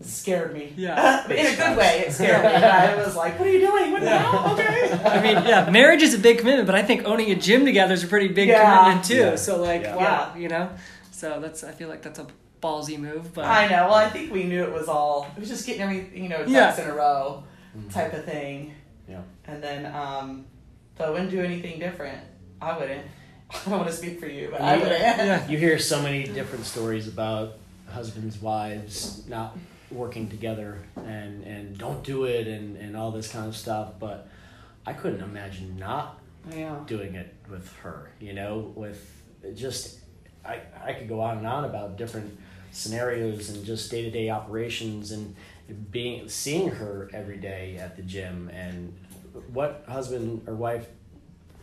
[0.00, 0.72] it scared me.
[0.76, 1.24] Yeah.
[1.28, 2.48] But in a good way, it scared me.
[2.48, 3.92] I was like, "What are you doing?
[3.92, 4.30] What the Yeah.
[4.30, 4.52] hell?
[4.52, 7.64] Okay." I mean, yeah, marriage is a big commitment, but I think owning a gym
[7.64, 8.78] together is a pretty big Yeah.
[8.78, 9.14] commitment too.
[9.16, 9.36] Yeah.
[9.36, 9.96] So like, Yeah.
[9.96, 10.68] wow, you know.
[11.12, 12.26] So that's I feel like that's a
[12.62, 13.86] ballsy move, but I know.
[13.88, 15.28] Well, I think we knew it was all.
[15.36, 16.80] It was just getting everything, you know, ducks Yeah.
[16.84, 17.42] in a row,
[17.76, 17.92] Mhm.
[17.92, 18.74] type of thing.
[19.08, 19.20] Yeah.
[19.46, 20.46] And then, um,
[20.96, 22.18] but I wouldn't do anything different.
[22.60, 23.02] I wouldn't.
[23.50, 24.82] I don't want to speak for you, but I Yeah.
[24.82, 25.00] wouldn't.
[25.00, 27.54] yeah, You hear so many different stories about
[27.88, 29.56] husbands, wives not
[29.90, 34.28] working together and, and don't do it and, and all this kind of stuff, but
[34.84, 36.76] I couldn't imagine not Yeah.
[36.86, 39.00] doing it with her, you know, with
[39.54, 40.00] just,
[40.44, 42.36] I, I could go on and on about different
[42.72, 45.34] scenarios and just day to day operations and
[45.92, 48.92] being, seeing her every day at the gym and
[49.52, 50.86] what husband or wife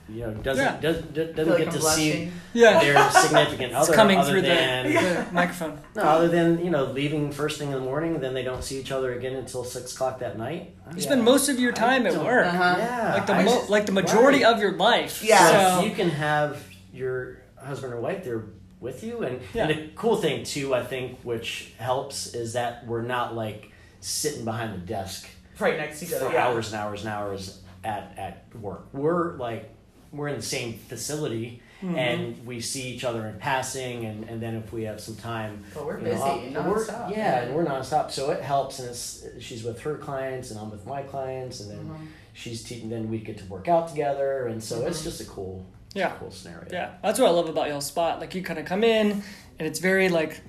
[0.09, 0.79] you know doesn't Yeah.
[0.81, 2.03] does, does, doesn't like get I'm to blushing.
[2.11, 2.79] see Yeah.
[2.81, 5.79] their significant It's other coming other through than, the, the microphone.
[5.95, 8.79] No, other than you know leaving first thing in the morning, then they don't see
[8.79, 10.75] each other again until six o'clock that night.
[10.91, 11.03] You Yeah.
[11.03, 12.45] spend most of your time at work.
[12.47, 12.75] Uh-huh.
[12.77, 14.53] Yeah, Like the mo- just- like the majority right.
[14.53, 15.23] of your life.
[15.23, 15.71] Yeah.
[15.75, 16.61] So So, you can have
[16.93, 18.43] your husband or wife there
[18.81, 19.67] with you, and, Yeah.
[19.67, 24.43] and the cool thing too, I think, which helps, is that we're not like sitting
[24.43, 26.25] behind the desk right next to each other.
[26.25, 26.45] for yeah.
[26.47, 28.87] hours and hours and hours at at work.
[28.91, 29.69] We're like
[30.13, 31.61] we're in the same facility.
[31.81, 31.95] Mm-hmm.
[31.97, 35.65] And we see each other in passing, and, and then if we have some time,
[35.73, 36.23] But we're you know, busy,
[36.55, 37.11] I'll- we're- nonstop.
[37.11, 38.79] yeah, and we're nonstop, so it helps.
[38.79, 42.07] And it's she's with her clients, and I'm with my clients, and then Mhm.
[42.31, 42.89] she's teaching.
[42.89, 45.03] Then we get to work out together, and so it's Mhm.
[45.03, 46.11] just a cool, it's a Yeah.
[46.21, 46.67] cool scenario.
[46.71, 48.21] yeah, that's what I love about y'all's spot.
[48.21, 49.21] Like you kind of come in,
[49.59, 50.39] and it's very like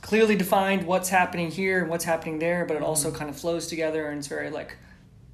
[0.00, 3.18] clearly defined what's happening here and what's happening there, but it also Mm-hmm.
[3.18, 4.74] kind of flows together, and it's very like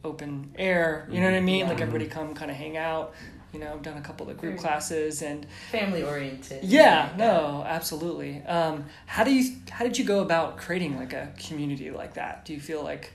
[0.05, 1.09] open air.
[1.11, 1.67] You know what I mean?
[1.69, 3.15] Like everybody come kind of hang out.
[3.53, 6.63] You know, I've done a couple of group Very- classes and Family oriented.
[6.65, 8.43] Yeah, no, absolutely.
[8.45, 12.45] Um, how do you how did you go about creating like a community like that?
[12.45, 13.11] Do you feel like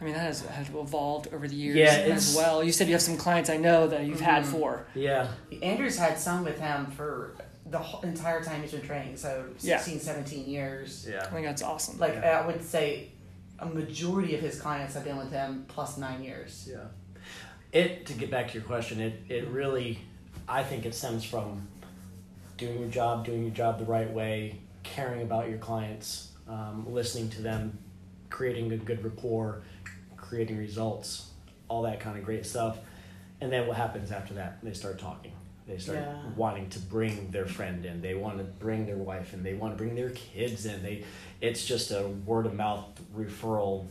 [0.00, 2.62] I mean that has, has evolved over the years Yeah, as well.
[2.64, 4.46] You said you have some clients I know that you've had Mhm.
[4.46, 4.86] for.
[4.94, 5.28] yeah,
[5.62, 7.34] Andrew's had some with him for
[7.68, 9.78] the whole entire time he's been training, so Yeah.
[9.78, 11.08] 16, 17 years.
[11.20, 11.98] I think that's awesome.
[11.98, 12.40] Like Yeah.
[12.40, 13.08] I would say,
[13.58, 16.68] a majority of his clients have been with him plus nine years.
[16.70, 16.76] Yeah.
[17.76, 19.98] It to get back to your question, it it really
[20.48, 21.68] I think it stems from
[22.56, 27.28] doing your job, doing your job the right way, caring about your clients, um, listening
[27.30, 27.76] to them,
[28.30, 29.60] creating a good rapport,
[30.16, 31.30] creating results,
[31.68, 32.78] all that kind of great stuff.
[33.42, 34.58] And then what happens after that?
[34.62, 35.32] They start talking.
[35.68, 36.30] They start Yeah.
[36.34, 38.00] wanting to bring their friend in.
[38.00, 39.42] They want to bring their wife in.
[39.42, 40.82] They want to bring their kids in.
[40.82, 41.04] They,
[41.42, 43.84] it's just a word of mouth referral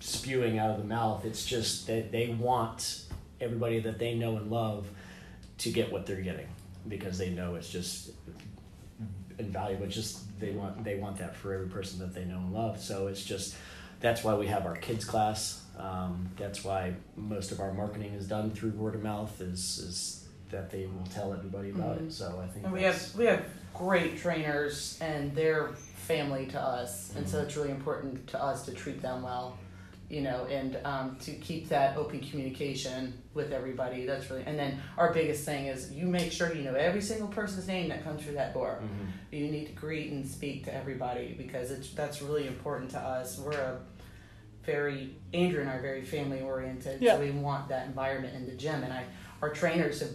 [0.00, 1.24] spewing out of the mouth.
[1.24, 3.02] It's just that they want
[3.40, 4.86] everybody that they know and love
[5.58, 6.46] to get what they're getting
[6.86, 8.10] because they know it's just
[9.38, 9.86] invaluable.
[9.86, 12.80] It's just they want they want that for every person that they know and love.
[12.80, 13.56] So it's just
[14.00, 15.62] that's why we have our kids class.
[15.78, 19.40] Um, that's why most of our marketing is done through word of mouth.
[19.40, 22.06] Is is that they will tell everybody about Mhm.
[22.06, 22.12] it.
[22.12, 27.10] So I think And we have we have great trainers, and they're family to us,
[27.14, 27.32] and Mm-hmm.
[27.36, 29.58] so it's really important to us to treat them well,
[30.08, 34.06] you know, and um, to keep that open communication with everybody.
[34.06, 37.28] That's really, and then our biggest thing is you make sure you know every single
[37.28, 38.80] person's name that comes through that door.
[38.82, 39.36] Mhm.
[39.38, 43.38] You need to greet and speak to everybody because it's that's really important to us.
[43.38, 43.80] We're a
[44.64, 47.14] very Andrew and I are very family oriented, Yeah.
[47.16, 48.82] so we want that environment in the gym.
[48.82, 49.04] And I,
[49.42, 50.10] our trainers have,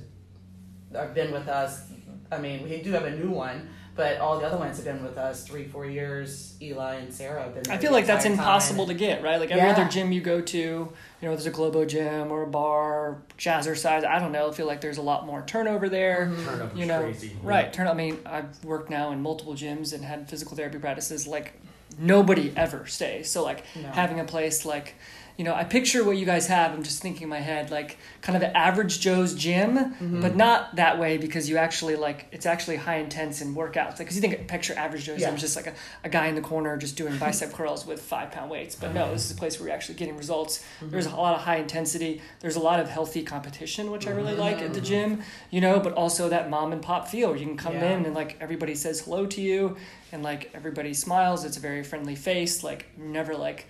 [0.94, 1.88] have been with us.
[2.32, 5.04] I mean, we do have a new one, but all the other ones have been
[5.04, 6.56] with us three, four years.
[6.62, 7.72] Eli and Sarah have been.
[7.72, 8.46] I feel the like that's entire time.
[8.46, 9.40] impossible to get, right?
[9.40, 9.72] Like every Yeah.
[9.74, 10.90] other gym you go to, you
[11.22, 14.04] know, there's a Globo gym or a bar, jazzercise.
[14.06, 14.50] I don't know.
[14.50, 16.32] I feel like there's a lot more turnover there.
[16.32, 16.46] Mhm.
[16.46, 17.38] Turnover's you know, crazy.
[17.44, 17.72] right?
[17.72, 17.88] Turn.
[17.88, 21.28] I mean, I've worked now in multiple gyms and had physical therapy practices.
[21.28, 21.54] Like
[22.00, 23.30] nobody ever stays.
[23.30, 23.90] So like No.
[23.90, 24.96] having a place like,
[25.38, 26.74] you know, I picture what you guys have.
[26.74, 30.22] I'm just thinking in my head like kind of an average Joe's gym, Mm-hmm.
[30.22, 33.98] but not that way because you actually like it's actually high intense in workouts.
[33.98, 35.28] Like, cause you think picture average Joe's Yeah.
[35.28, 38.00] gym is just like a, a guy in the corner just doing bicep curls with
[38.02, 38.76] five pound weights.
[38.76, 39.14] But no, mm-hmm.
[39.14, 40.60] this is a place where you're actually getting results.
[40.60, 40.90] Mm-hmm.
[40.92, 42.22] There's a lot of high intensity.
[42.42, 44.42] There's a lot of healthy competition, which I really mm-hmm.
[44.42, 45.24] like at the gym.
[45.50, 47.30] You know, but also that mom and pop feel.
[47.30, 47.92] where You can come Yeah.
[47.98, 49.78] in and like everybody says hello to you,
[50.12, 51.44] and like everybody smiles.
[51.44, 52.64] It's a very friendly face.
[52.64, 53.66] Like never like,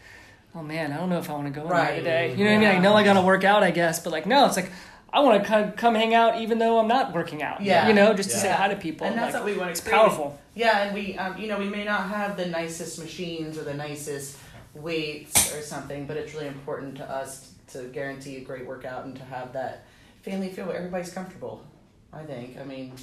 [0.55, 2.03] oh man, I don't know if I want to go in Right.
[2.03, 2.35] there today.
[2.37, 2.77] You know what I mean?
[2.77, 4.71] I know I got to work out, I guess, but like no, it's like.
[5.15, 7.61] I want to kind of come hang out even though I'm not working out.
[7.61, 7.87] Yeah.
[7.87, 8.41] You know, just to Yeah.
[8.41, 9.05] say hi to people.
[9.05, 9.93] And that's like, what we want to it's create.
[9.95, 10.39] powerful.
[10.55, 13.75] Yeah, and we, um, you know, we may not have the nicest machines or the
[13.75, 14.39] nicest
[14.73, 19.15] weights or something, but it's really important to us to guarantee a great workout and
[19.17, 19.85] to have that
[20.23, 21.63] family feel where everybody's comfortable.
[22.11, 22.57] I think.
[22.59, 22.93] I mean,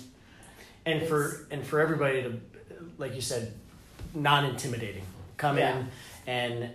[0.86, 2.40] and for and for everybody to
[2.98, 3.52] like you said
[4.14, 5.04] non intimidating
[5.36, 5.78] come Yeah.
[5.78, 5.88] in
[6.26, 6.70] and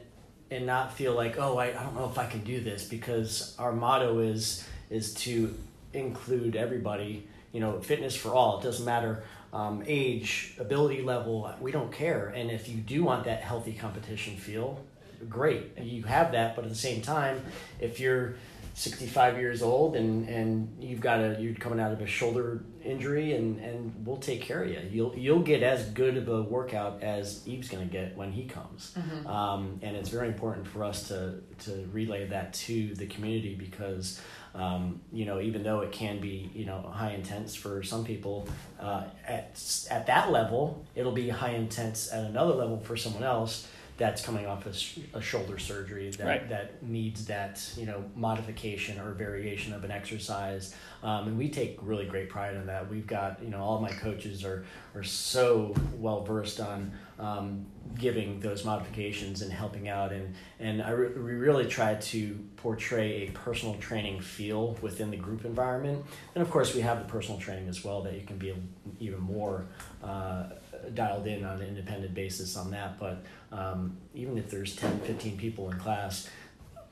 [0.55, 3.55] and not feel like oh I, I don't know if i can do this because
[3.59, 5.53] our motto is is to
[5.93, 8.59] include everybody you know fitness for all.
[8.59, 12.27] It doesn't matter um, age ability level we don't care.
[12.27, 14.83] And if you do want that healthy competition feel
[15.29, 16.55] great you have that.
[16.55, 17.43] But at the same time
[17.79, 18.35] if you're
[18.77, 23.33] 65 years old and and you've got a you're coming out of a shoulder injury
[23.33, 27.01] and and we'll take care of you you'll you'll get as good of a workout
[27.01, 28.93] as Eve's going to get when he comes.
[29.25, 34.21] Um, and it's very important for us to to relay that to the community because
[34.53, 38.45] um, you know even though it can be you know high intense for some people
[38.81, 39.57] uh, at
[39.89, 44.45] at that level it'll be high intense at another level for someone else that's coming
[44.45, 46.49] off a, sh- a shoulder surgery that, Right.
[46.49, 50.75] that needs that you know modification or variation of an exercise.
[51.03, 52.89] Um, and we take really great pride in that.
[52.89, 57.65] We've got you know all my coaches are are so well versed on um,
[57.97, 60.11] giving those modifications and helping out.
[60.11, 65.17] And and I re- we really try to portray a personal training feel within the
[65.17, 66.03] group environment.
[66.33, 68.53] And of course we have the personal training as well that you can be
[68.99, 69.65] even more
[70.03, 70.47] uh,
[70.93, 75.37] dialed in on an independent basis on that but um, even if there's 10 15
[75.37, 76.29] people in class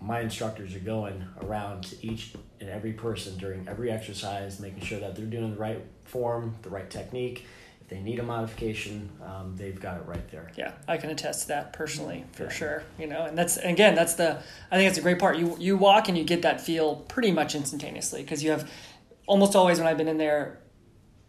[0.02, 5.00] my instructors are going around to each and every person during every exercise making sure
[5.00, 7.46] that they're doing the right form the right technique
[7.82, 11.44] if they need a modification um, they've got it right there Yeah, I can attest
[11.44, 12.50] to that personally for Yeah.
[12.50, 12.84] sure.
[12.98, 14.38] You know, and that's again, that's the
[14.72, 15.38] I think that's a great part.
[15.38, 18.70] You you walk and you get that feel pretty much instantaneously because you have
[19.28, 20.60] almost always when I've been in there,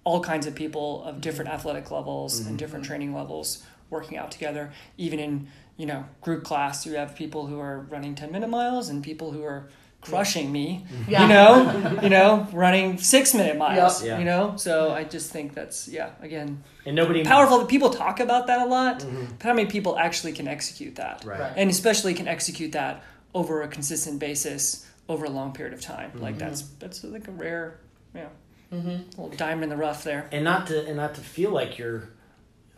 [0.05, 2.57] all kinds of people of different athletic levels and mm-hmm.
[2.57, 4.73] different training levels working out together.
[4.97, 8.89] Even in you know group class, you have people who are running ten minute miles
[8.89, 9.69] and people who are
[10.05, 10.85] crushing me.
[10.85, 11.11] Mm-hmm.
[11.11, 11.23] Yeah.
[11.23, 14.03] You know, you know, running six minute miles.
[14.03, 14.09] Yep.
[14.09, 14.19] Yeah.
[14.19, 16.11] You know, so I just think that's yeah.
[16.21, 17.65] Again, and nobody powerful.
[17.67, 19.29] People talk about that a lot, Mhm.
[19.39, 21.25] but how many people actually can execute that?
[21.25, 21.53] right, Right.
[21.57, 23.03] And especially can execute that
[23.35, 26.13] over a consistent basis over a long period of time.
[26.15, 26.47] Like mm-hmm.
[26.47, 27.81] that's that's like a rare,
[28.15, 28.29] yeah,
[28.75, 29.21] Mm-hmm.
[29.23, 30.29] little diamond in the rough there.
[30.33, 32.09] and not to and not to feel like you're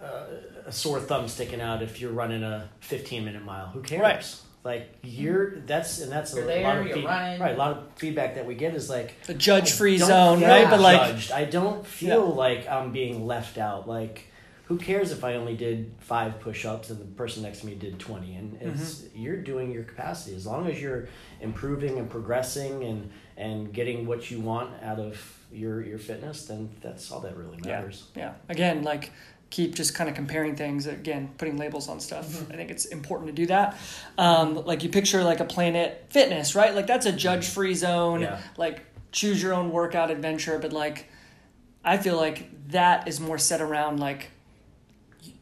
[0.02, 0.24] uh,
[0.66, 4.36] a sore thumb sticking out if you're running a 15 minute mile who cares Right.
[4.64, 7.40] like you're that's and that's You're a there, lot of you're feed- running.
[7.40, 10.68] right a lot of feedback that we get is like The judge-free zone, feel right?
[10.68, 11.32] But like, judged.
[11.32, 13.88] I don't feel like I'm being left out.
[13.88, 14.26] Like,
[14.64, 17.98] who cares if I only did five push-ups and the person next to me did
[17.98, 18.34] twenty?
[18.34, 19.22] And it's Mm-hmm.
[19.22, 21.08] you're doing your capacity as long as you're
[21.40, 26.46] improving and progressing and and getting what you want out of your your fitness.
[26.46, 28.04] Then that's all that really matters.
[28.14, 28.32] yeah, yeah.
[28.48, 29.12] again, like
[29.50, 30.86] keep just kind of comparing things.
[30.86, 32.26] Again, putting labels on stuff.
[32.26, 32.52] Mm-hmm.
[32.52, 33.78] I think it's important to do that.
[34.18, 36.74] Um, like you picture like a Planet Fitness, right?
[36.74, 38.22] Like that's a judge-free zone.
[38.22, 38.40] Yeah.
[38.56, 41.08] Like choose your own workout adventure, but like
[41.84, 44.30] I feel like that is more set around like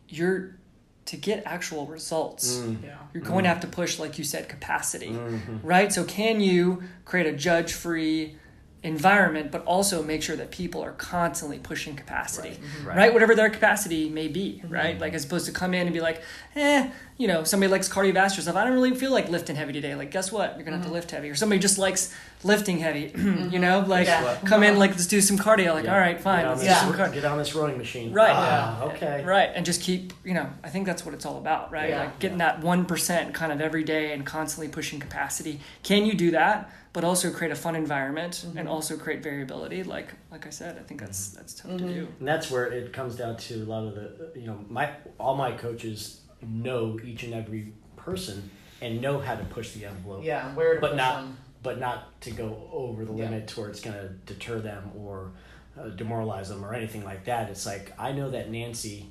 [0.09, 0.57] you're
[1.07, 2.57] to get actual results.
[2.57, 2.83] Mm.
[2.83, 2.97] Yeah.
[3.13, 5.61] You're going to have to push, like you said, capacity, Mhm.
[5.63, 5.93] right?
[5.93, 8.37] So, can you create a judge free
[8.83, 12.87] environment, but also make sure that people are constantly pushing capacity, Right.
[12.87, 12.97] right?
[12.97, 13.13] Right.
[13.15, 14.99] Whatever their capacity may be, right?
[14.99, 16.21] Like, as opposed to come in and be like,
[16.57, 18.57] eh, you know, somebody likes cardiovascular stuff.
[18.57, 19.95] I don't really feel like lifting heavy today.
[19.95, 20.57] Like, guess what?
[20.57, 20.95] You're going to have to mm-hmm.
[20.95, 21.31] lift heavy.
[21.31, 22.13] Or somebody just likes
[22.43, 23.91] lifting heavy, you know, mm-hmm.
[23.91, 24.39] like Yeah.
[24.45, 25.75] come in, like, let's do some cardio.
[25.75, 25.95] Like, Yeah.
[25.95, 27.09] all right, fine, Get on, let's this, Yeah.
[27.15, 28.13] get on this rowing machine.
[28.13, 28.33] Right.
[28.35, 28.93] Ah, Yeah.
[28.93, 29.25] okay.
[29.25, 31.91] Right, and just keep, you know, I think that's what it's all about, right?
[31.91, 32.01] Yeah.
[32.01, 35.61] Like getting that 1% kind of every day and constantly pushing capacity.
[35.85, 38.59] Can you do that, but also create a fun environment mm-hmm.
[38.59, 39.83] and also create variability?
[39.85, 42.09] Like like I said, I think that's that's tough to do.
[42.19, 45.37] And that's where it comes down to a lot of the, you know, my all
[45.37, 50.25] my coaches know each and every person and know how to push the envelope.
[50.25, 50.55] Yeah.
[50.55, 51.39] Where to But push not- them.
[51.63, 53.25] but not to go over the Yeah.
[53.25, 55.31] limit to where it's going to deter them or
[55.79, 57.51] uh, demoralize them or anything like that.
[57.51, 59.07] It's like I know that Nancy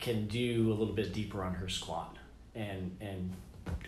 [0.00, 2.16] can do a little bit deeper on her squat,
[2.54, 3.32] and and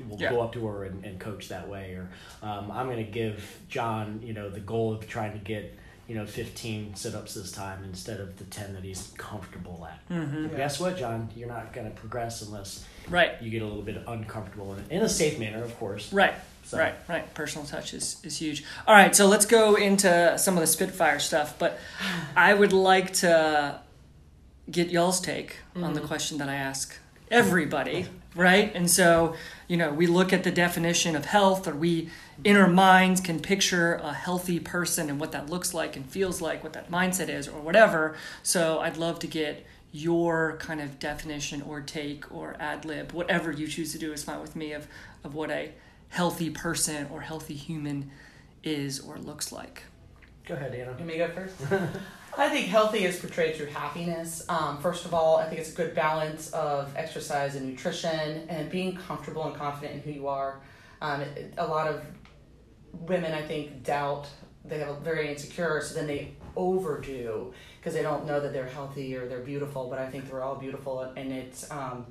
[0.08, 0.30] we'll Yeah.
[0.30, 1.92] go up to her and, and coach that way.
[1.94, 2.08] Or
[2.42, 5.74] um, I'm going to give John, you know, the goal of trying to get
[6.08, 10.08] you know 15 sit-ups this time instead of the 10 that he's comfortable at.
[10.08, 10.44] Mm-hmm.
[10.52, 10.56] Yeah.
[10.56, 11.28] Guess what, John?
[11.36, 15.02] You're not going to progress unless Right, you get a little bit uncomfortable in, in
[15.02, 16.12] a safe manner, of course.
[16.12, 17.32] right, So- right, right.
[17.34, 18.64] Personal touch is, is huge.
[18.86, 21.78] All right, so let's go into some of the Spitfire stuff, but
[22.36, 23.80] I would like to
[24.70, 26.96] get y'all's take on the question that I ask
[27.30, 28.72] everybody, right?
[28.74, 29.34] And so,
[29.68, 32.10] you know, we look at the definition of health, or we
[32.44, 36.40] in our minds can picture a healthy person and what that looks like and feels
[36.40, 38.16] like, what that mindset is, or whatever.
[38.42, 43.50] So, I'd love to get your kind of definition or take or ad lib, whatever
[43.50, 44.86] you choose to do is fine with me of,
[45.24, 45.72] of what a
[46.10, 48.10] healthy person or healthy human
[48.62, 49.84] is or looks like.
[50.44, 50.90] Go ahead, Anna.
[50.92, 51.54] Let me go first.
[52.38, 54.44] I think healthy is portrayed through happiness.
[54.50, 58.68] Um, first of all, I think it's a good balance of exercise and nutrition and
[58.70, 60.60] being comfortable and confident in who you are.
[61.00, 62.02] Um, it- it- a lot of
[63.00, 64.28] women, I think, doubt.
[64.64, 68.66] They have a very insecure, so then they overdo because they don't know that they're
[68.66, 69.88] healthy or they're beautiful.
[69.88, 72.06] But I think they're all beautiful, and it's um,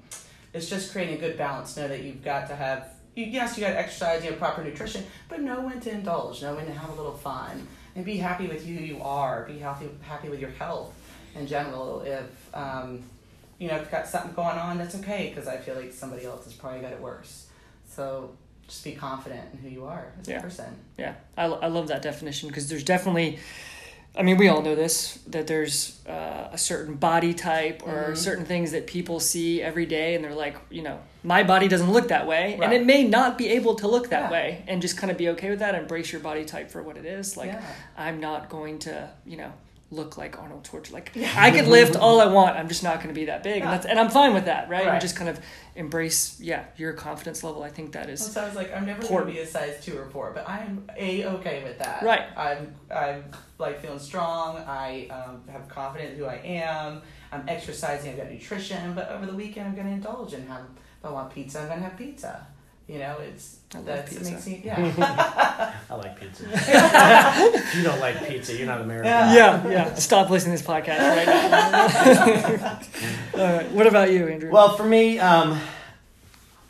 [0.53, 1.75] it's just creating a good balance.
[1.75, 2.87] Know that you've got to have.
[3.15, 6.55] Yes, you got to exercise, you have proper nutrition, but know when to indulge, know
[6.55, 9.45] when to have a little fun, and be happy with who you are.
[9.45, 10.93] Be happy happy with your health
[11.35, 12.01] in general.
[12.01, 13.03] If um,
[13.57, 16.25] you know if you've got something going on, that's okay because I feel like somebody
[16.25, 17.47] else has probably got it worse.
[17.87, 18.31] So
[18.67, 20.39] just be confident in who you are as Yeah.
[20.39, 20.75] a person.
[20.97, 23.39] Yeah, I, I love that definition because there's definitely
[24.17, 28.15] I mean, we all know this that there's uh, a certain body type or Mm-hmm.
[28.15, 31.91] certain things that people see every day, and they're like, you know, my body doesn't
[31.91, 34.31] look that way, and it may not be able to look that Yeah.
[34.31, 35.75] way, and just kind of be okay with that.
[35.75, 37.35] Embrace your body type for what it is.
[37.35, 37.61] Like, Yeah.
[37.97, 39.51] I'm not going to, you know.
[39.91, 40.91] Look like Arnold Schwarzenegger.
[40.93, 42.55] Like I could lift all I want.
[42.57, 43.71] I'm just not going to be that big, and, Yeah.
[43.71, 44.81] that's, and I'm fine with that, right?
[44.81, 45.01] And Right.
[45.01, 45.39] just kind of
[45.75, 47.61] embrace, yeah, your confidence level.
[47.61, 49.83] I think that is So I was like, I'm never going to be a size
[49.85, 52.01] two or four, but I'm a okay with that.
[52.01, 52.23] Right.
[52.35, 53.25] I'm I'm
[53.59, 54.57] like feeling strong.
[54.57, 57.01] I um, have confidence in who I am.
[57.31, 58.11] I'm exercising.
[58.11, 58.93] I've got nutrition.
[58.95, 60.65] But over the weekend, I'm going to indulge and have.
[60.99, 62.47] If I want pizza, I'm going to have pizza.
[62.87, 65.73] You know, it's I that's it makes me yeah.
[65.89, 66.43] I like pizza.
[67.77, 69.07] you don't like pizza, you're not American.
[69.07, 69.33] Yeah.
[69.33, 69.93] yeah, yeah.
[69.95, 71.25] Stop listening to this podcast right
[73.33, 73.41] now.
[73.41, 73.71] All right.
[73.71, 74.51] What about you, Andrew?
[74.51, 75.59] Well, for me, um,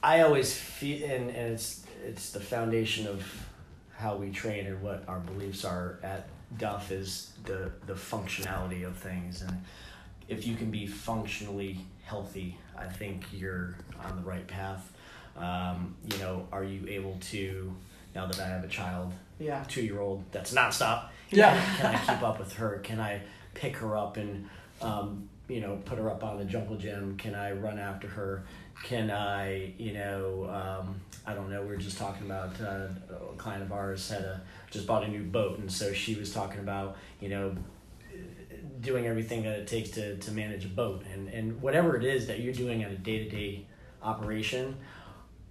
[0.01, 3.25] I always feel, and, and it's it's the foundation of
[3.97, 8.95] how we train and what our beliefs are at Duff is the the functionality of
[8.95, 9.65] things, and
[10.29, 14.91] if you can be functionally healthy, I think you're on the right path.
[15.35, 17.75] Um, you know, are you able to?
[18.13, 19.63] Now that I have a child, yeah.
[19.67, 21.09] two year old that's nonstop.
[21.31, 21.61] Yeah.
[21.77, 22.79] Can I keep up with her?
[22.79, 23.21] Can I
[23.53, 24.47] pick her up and
[24.81, 27.17] um, you know put her up on the jungle gym?
[27.17, 28.45] Can I run after her?
[28.83, 31.61] Can I you know um, I don't know.
[31.61, 35.07] We were just talking about uh, a client of ours had a just bought a
[35.09, 37.55] new boat, and so she was talking about you know
[38.81, 42.27] doing everything that it takes to, to manage a boat and, and whatever it is
[42.27, 43.65] that you're doing at a day-to-day
[44.03, 44.75] operation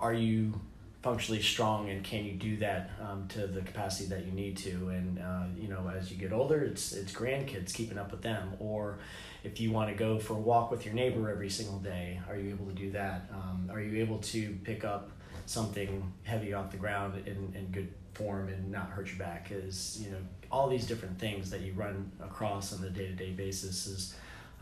[0.00, 0.60] are you
[1.02, 4.88] functionally strong and can you do that um, to the capacity that you need to?
[4.88, 8.54] And uh, you know as you get older it's it's grandkids keeping up with them.
[8.58, 8.98] Or
[9.42, 12.36] if you want to go for a walk with your neighbor every single day are
[12.36, 13.30] you able to do that?
[13.32, 15.10] Um, are you able to pick up
[15.46, 19.48] something heavy off the ground in, in good form and not hurt your back?
[19.50, 20.18] Is you know
[20.50, 24.14] all these different things that you run across on a day-to-day basis is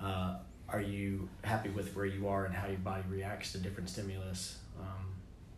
[0.03, 0.37] uh,
[0.68, 4.57] are you happy with where you are and how your body reacts to different stimulus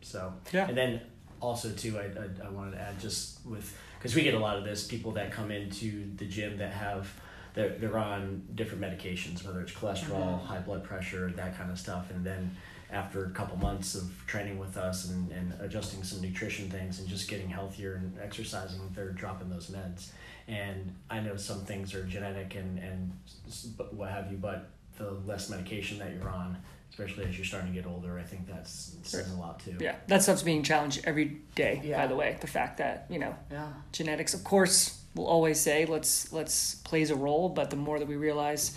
[0.05, 0.69] so Yeah.
[0.69, 1.01] and then
[1.41, 4.57] also too I, I, I wanted to add just with because we get a lot
[4.59, 7.13] of this people that come into the gym that have
[7.55, 10.45] they're, they're on different medications whether it's cholesterol Mhm.
[10.47, 12.55] high blood pressure that kind of stuff and then
[12.91, 17.09] after a couple months of training with us and, and adjusting some nutrition things and
[17.09, 20.11] just getting healthier and exercising they're dropping those meds
[20.49, 23.13] and i know some things are genetic and, and
[23.77, 26.57] but what have you but the less medication that you're on
[26.97, 29.97] especially as you're starting to get older i think that's says a lot too yeah,
[30.07, 31.83] that stuff's being challenged every day.
[31.97, 33.67] By the way, the fact that you know Yeah.
[33.93, 38.07] genetics, of course, will always say let's let's plays a role, but the more that
[38.09, 38.77] we realize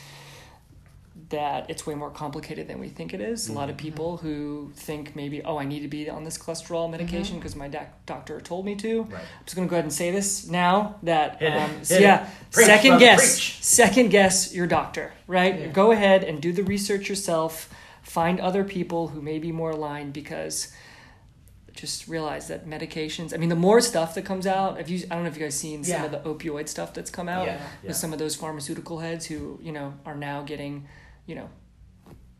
[1.29, 3.49] that it's way more complicated than we think it is.
[3.49, 3.85] A lot of Mm-hmm.
[3.87, 7.39] people who think maybe, oh, I need to be on this cholesterol medication Mm-hmm.
[7.39, 9.01] because my doc- doctor told me to.
[9.03, 12.01] right I'm just gonna go ahead and say this now that um, it.
[12.01, 13.63] yeah, Preach, second brother, guess, preach.
[13.63, 15.59] second guess your doctor, right?
[15.59, 15.67] Yeah.
[15.67, 17.69] Go ahead and do the research yourself.
[18.07, 20.71] Find other people who may be more aligned because
[21.73, 23.33] just realize that medications.
[23.33, 24.79] I mean, the more stuff that comes out.
[24.79, 26.05] If you, I don't know if you guys seen some Yeah.
[26.05, 27.59] of the opioid stuff that's come out Yeah.
[27.83, 27.87] Yeah.
[27.89, 30.87] with some of those pharmaceutical heads who you know are now getting,
[31.27, 31.49] you know,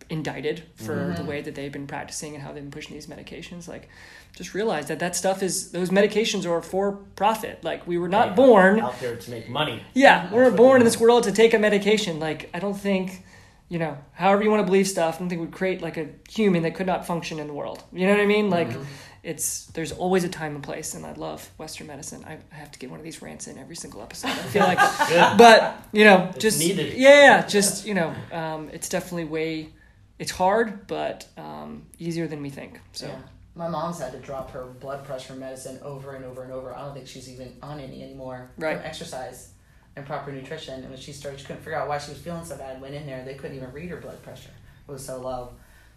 [0.09, 1.15] indicted for Mm-hmm.
[1.21, 3.67] the way that they've been practicing and how they've been pushing these medications.
[3.67, 3.89] Like,
[4.35, 7.63] just realize that that stuff is those medications are for profit.
[7.63, 8.79] Like, we were not born.
[8.79, 11.53] out there to make money Yeah, That's we weren't born in this world to take
[11.53, 12.19] a medication.
[12.19, 13.23] Like, I don't think.
[13.69, 16.07] You know, however you want to believe stuff, I don't think we'd create like a
[16.29, 17.83] human that could not function in the world.
[17.91, 18.49] You know what I mean?
[18.49, 18.83] Like, Mm-hmm.
[19.23, 22.23] it's there's always a time and place, and I love Western medicine.
[22.25, 24.29] I, I have to get one of these rants in every single episode.
[24.29, 25.37] I feel like Good.
[25.37, 26.93] but you know It's just needed.
[26.93, 29.73] yeah yeah just you know um, it's definitely way
[30.17, 33.19] it's hard but um, easier than we think so Yeah.
[33.55, 36.73] My mom's had to drop her blood pressure medicine over and over and over.
[36.75, 38.51] I don't think she's even on any anymore.
[38.57, 38.77] Right.
[38.77, 39.49] From exercise
[39.97, 40.75] and proper nutrition.
[40.81, 42.79] And when she started, she couldn't figure out why she was feeling so bad.
[42.79, 44.51] Went in there, they couldn't even read her blood pressure.
[44.87, 45.53] It was so low.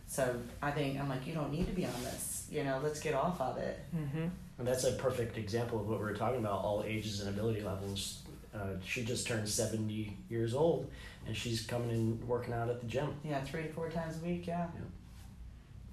[0.09, 2.48] So I think I'm like, you don't need to be on this.
[2.51, 3.78] You know, let's get off of it.
[3.92, 4.26] hmm
[4.59, 7.61] And that's a perfect example of what we were talking about all ages and ability
[7.61, 8.22] levels.
[8.53, 10.90] Uh, she just turned 70 years old
[11.26, 13.14] and she's coming and working out at the gym.
[13.22, 14.46] Yeah, three to four times a week.
[14.48, 14.66] Yeah.
[14.74, 14.80] Yeah.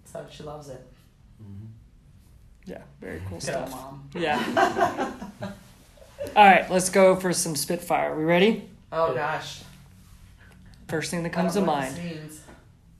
[0.05, 0.81] So she loves it.
[2.65, 4.09] yeah very cool Good old stuff mom.
[4.15, 5.13] yeah
[6.35, 8.13] all right let's go for some spitfire.
[8.13, 8.69] Are we ready?
[8.91, 9.61] Oh gosh.
[10.87, 12.31] first thing that comes to don't know what mind.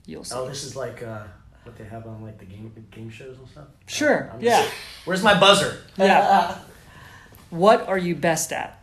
[0.06, 0.34] you'll see.
[0.34, 1.24] Oh, this is like uh,
[1.64, 3.66] what they have on like the game game shows and stuff.
[3.86, 4.62] sure I'm yeah.
[4.62, 5.78] just- Where's my buzzer?
[5.96, 6.58] yeah.
[7.50, 8.82] What are you best at?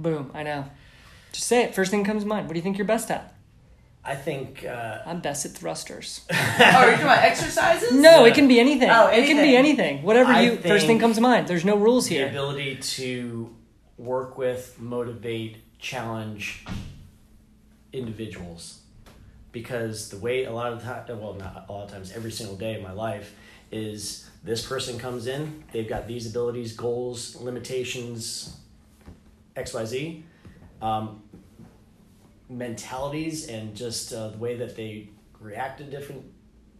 [0.00, 0.64] Boom i know.
[1.32, 1.74] Just say it.
[1.76, 2.46] First thing comes to mind.
[2.48, 3.34] What do you think you're best at
[4.02, 7.92] I think uh, i'm best at thrusters oh, are you talking about exercises?
[7.92, 8.88] No, it can be anything.
[8.90, 9.86] Oh, It can be anything.
[9.86, 10.02] anything.
[10.02, 11.48] Whatever I you first thing comes to mind.
[11.48, 12.28] There's no rules the here.
[12.28, 13.54] ability to
[13.98, 16.64] work with, motivate, challenge
[17.92, 18.80] individuals
[19.52, 22.30] because the way a lot of the time well not a lot of times every
[22.30, 23.34] single day of my life
[23.72, 28.56] is this person comes in they've got these abilities goals limitations
[29.56, 30.22] xyz
[30.82, 31.22] um,
[32.50, 36.24] mentalities and just uh, the way that they react to different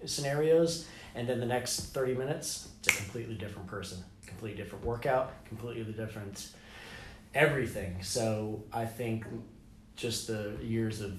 [0.04, 5.32] scenarios and then the next 30 minutes it's a completely different person completely different workout
[5.46, 6.48] completely different
[7.34, 9.24] everything so i think
[9.96, 11.12] just the years of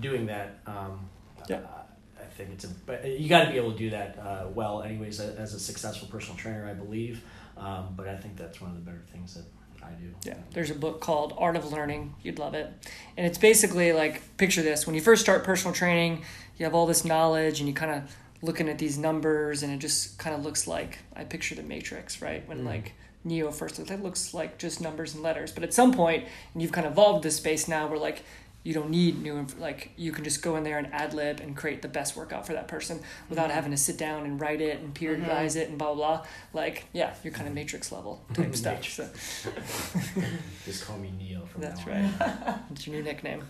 [0.00, 1.08] doing that um,
[1.48, 1.58] Yeah.
[1.58, 4.46] I, I think it's a but you got to be able to do that uh,
[4.52, 7.22] well anyways as a successful personal trainer i believe
[7.56, 9.44] um, but i think that's one of the better things that
[9.82, 12.14] i do Yeah, there's a book called Art of Learning.
[12.22, 12.70] You'd love it.
[13.16, 16.22] And it's basically like picture this when you first start personal training,
[16.58, 19.78] you have all this knowledge and you kind of looking at these numbers and it
[19.78, 22.46] just kind of looks like I picture the matrix, right?
[22.48, 22.66] When Mm.
[22.66, 25.52] like Neo first looked, that looks like just numbers and letters.
[25.52, 26.24] But at some point,
[26.54, 28.22] and you've kind of evolved this space now where like
[28.62, 31.56] you don't need new like you can just go in there and ad lib and
[31.56, 33.54] create the best workout for that person without mm-hmm.
[33.54, 35.60] having to sit down and write it and periodize mm-hmm.
[35.60, 36.26] it and blah blah blah.
[36.52, 37.54] Like yeah, you're kind of mm-hmm.
[37.56, 38.84] matrix level type stuff.
[38.84, 39.08] So
[40.64, 42.02] just call me neil from that's now on.
[42.02, 42.18] right.
[42.68, 43.42] That's your new nickname.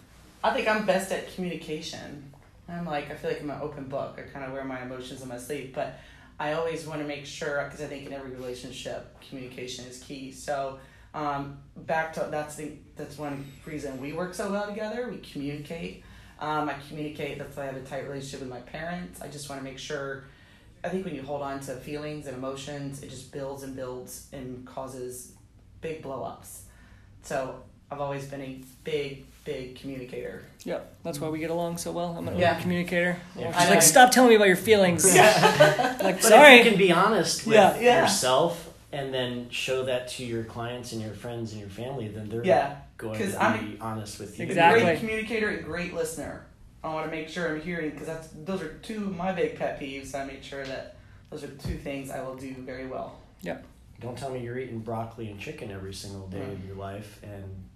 [0.42, 2.32] I think I'm best at communication.
[2.68, 4.18] I'm like, I feel like I'm an open book.
[4.18, 5.98] I kind of wear my emotions on my sleeve, but
[6.38, 10.32] I always want to make sure because I think in every relationship, communication is key.
[10.32, 10.78] So,
[11.14, 15.08] um, back to that's the that's one reason we work so well together.
[15.10, 16.04] We communicate.
[16.38, 17.38] Um, I communicate.
[17.38, 19.20] That's why I have a tight relationship with my parents.
[19.20, 20.24] I just want to make sure.
[20.82, 24.28] I think when you hold on to feelings and emotions, it just builds and builds
[24.32, 25.32] and causes
[25.82, 26.62] big blow ups.
[27.22, 30.42] So I've always been a big, big communicator.
[30.64, 32.14] Yep, that's why we get along so well.
[32.16, 32.58] I'm an Yeah.
[32.58, 33.18] communicator.
[33.36, 33.58] Yeah.
[33.60, 35.04] She's like, stop telling me about your feelings.
[35.14, 36.60] like, But sorry.
[36.60, 37.78] if you can be honest with Yeah.
[37.78, 38.02] Yeah.
[38.02, 42.28] yourself and then show that to your clients and your friends and your family, then
[42.28, 44.44] they're Yeah, going 'Cause to I'm- be honest with you.
[44.46, 44.82] Exactly.
[44.82, 46.46] A great communicator, and great listener.
[46.82, 49.56] I want to make sure I'm hearing because that's those are two of my big
[49.56, 50.14] pet peeves.
[50.14, 50.96] I make sure that
[51.30, 53.18] those are two things I will do very well.
[53.42, 53.64] Yep.
[54.00, 56.48] Don't tell me you're eating broccoli and chicken every single day Right.
[56.52, 57.68] of your life, and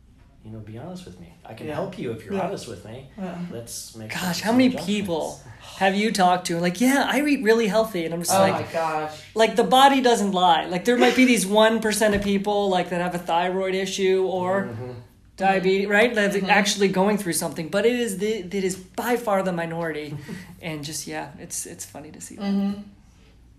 [0.45, 1.33] you know, be honest with me.
[1.45, 1.75] I can Yeah.
[1.75, 2.43] help you if you're Yeah.
[2.47, 3.09] honest with me.
[3.51, 4.11] Let's make.
[4.13, 4.87] Gosh, how many adjustments.
[4.87, 5.41] people
[5.79, 6.61] have you talked to?
[6.61, 9.13] Like, yeah, I eat really healthy, and I'm just Oh like, my gosh.
[9.35, 10.67] like the body doesn't lie.
[10.67, 14.27] Like there might be these one percent of people like that have a thyroid issue
[14.27, 14.95] or Mhm.
[15.39, 16.15] diabetes, right?
[16.15, 16.49] That's Mhm.
[16.49, 20.15] actually going through something, but it is the it is by far the minority,
[20.63, 22.37] and just yeah, it's it's funny to see.
[22.37, 22.45] That.
[22.45, 22.81] Mm-hmm.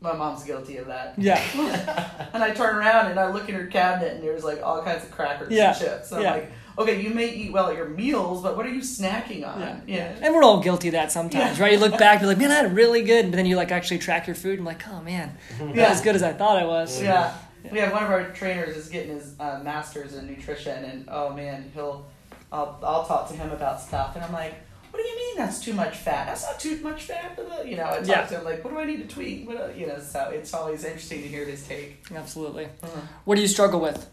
[0.01, 1.15] My mom's guilty of that.
[1.17, 1.41] Yeah,
[2.33, 5.03] And I turn around and I look in her cabinet and there's like all kinds
[5.03, 5.69] of crackers Yeah.
[5.71, 6.09] and chips.
[6.09, 6.33] So Yeah.
[6.33, 9.47] I'm like, okay, you may eat well at your meals, but what are you snacking
[9.47, 9.59] on?
[9.59, 9.79] Yeah.
[9.87, 10.15] Yeah.
[10.21, 11.63] and we're all guilty of that sometimes, Yeah.
[11.63, 11.73] right?
[11.73, 13.99] You look back, you're like, man, I had really good, but then you like actually
[13.99, 15.89] track your food, and like, oh man, not Yeah.
[15.91, 17.01] as good as I thought I was.
[17.01, 17.33] Yeah.
[17.71, 21.33] We have one of our trainers is getting his uh, master's in nutrition, and oh
[21.33, 22.05] man, he'll,
[22.51, 24.53] I'll, I'll talk to him about stuff, and I'm like,
[24.91, 26.27] what do you mean that's too much fat?
[26.27, 27.83] That's not too much fat, blah, blah," you know.
[27.85, 28.25] I talk Yeah.
[28.27, 29.45] to him like, what do I need to tweak?
[29.47, 31.97] What, do- you know, so it's always interesting to hear his take.
[32.15, 32.65] Absolutely.
[32.83, 33.01] Uh-huh.
[33.25, 34.09] What do you struggle with?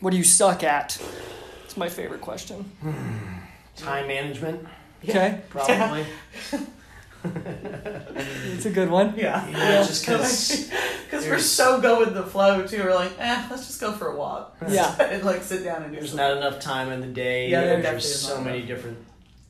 [0.00, 0.98] What do you suck at?
[1.68, 2.64] It's my favorite question.
[3.76, 4.66] Time management,
[5.06, 6.06] Okay, probably.
[7.24, 9.12] it's a good one.
[9.18, 9.46] Yeah.
[9.50, 10.70] yeah, just because.
[11.04, 12.82] Because we're so go with the flow too.
[12.82, 14.56] We're like, eh, let's just go for a walk.
[14.66, 14.94] Yeah.
[15.02, 16.26] and like sit down and do There's something.
[16.26, 17.50] not enough time in the day.
[17.50, 18.68] Yeah, there definitely there's is so not many enough.
[18.68, 18.98] different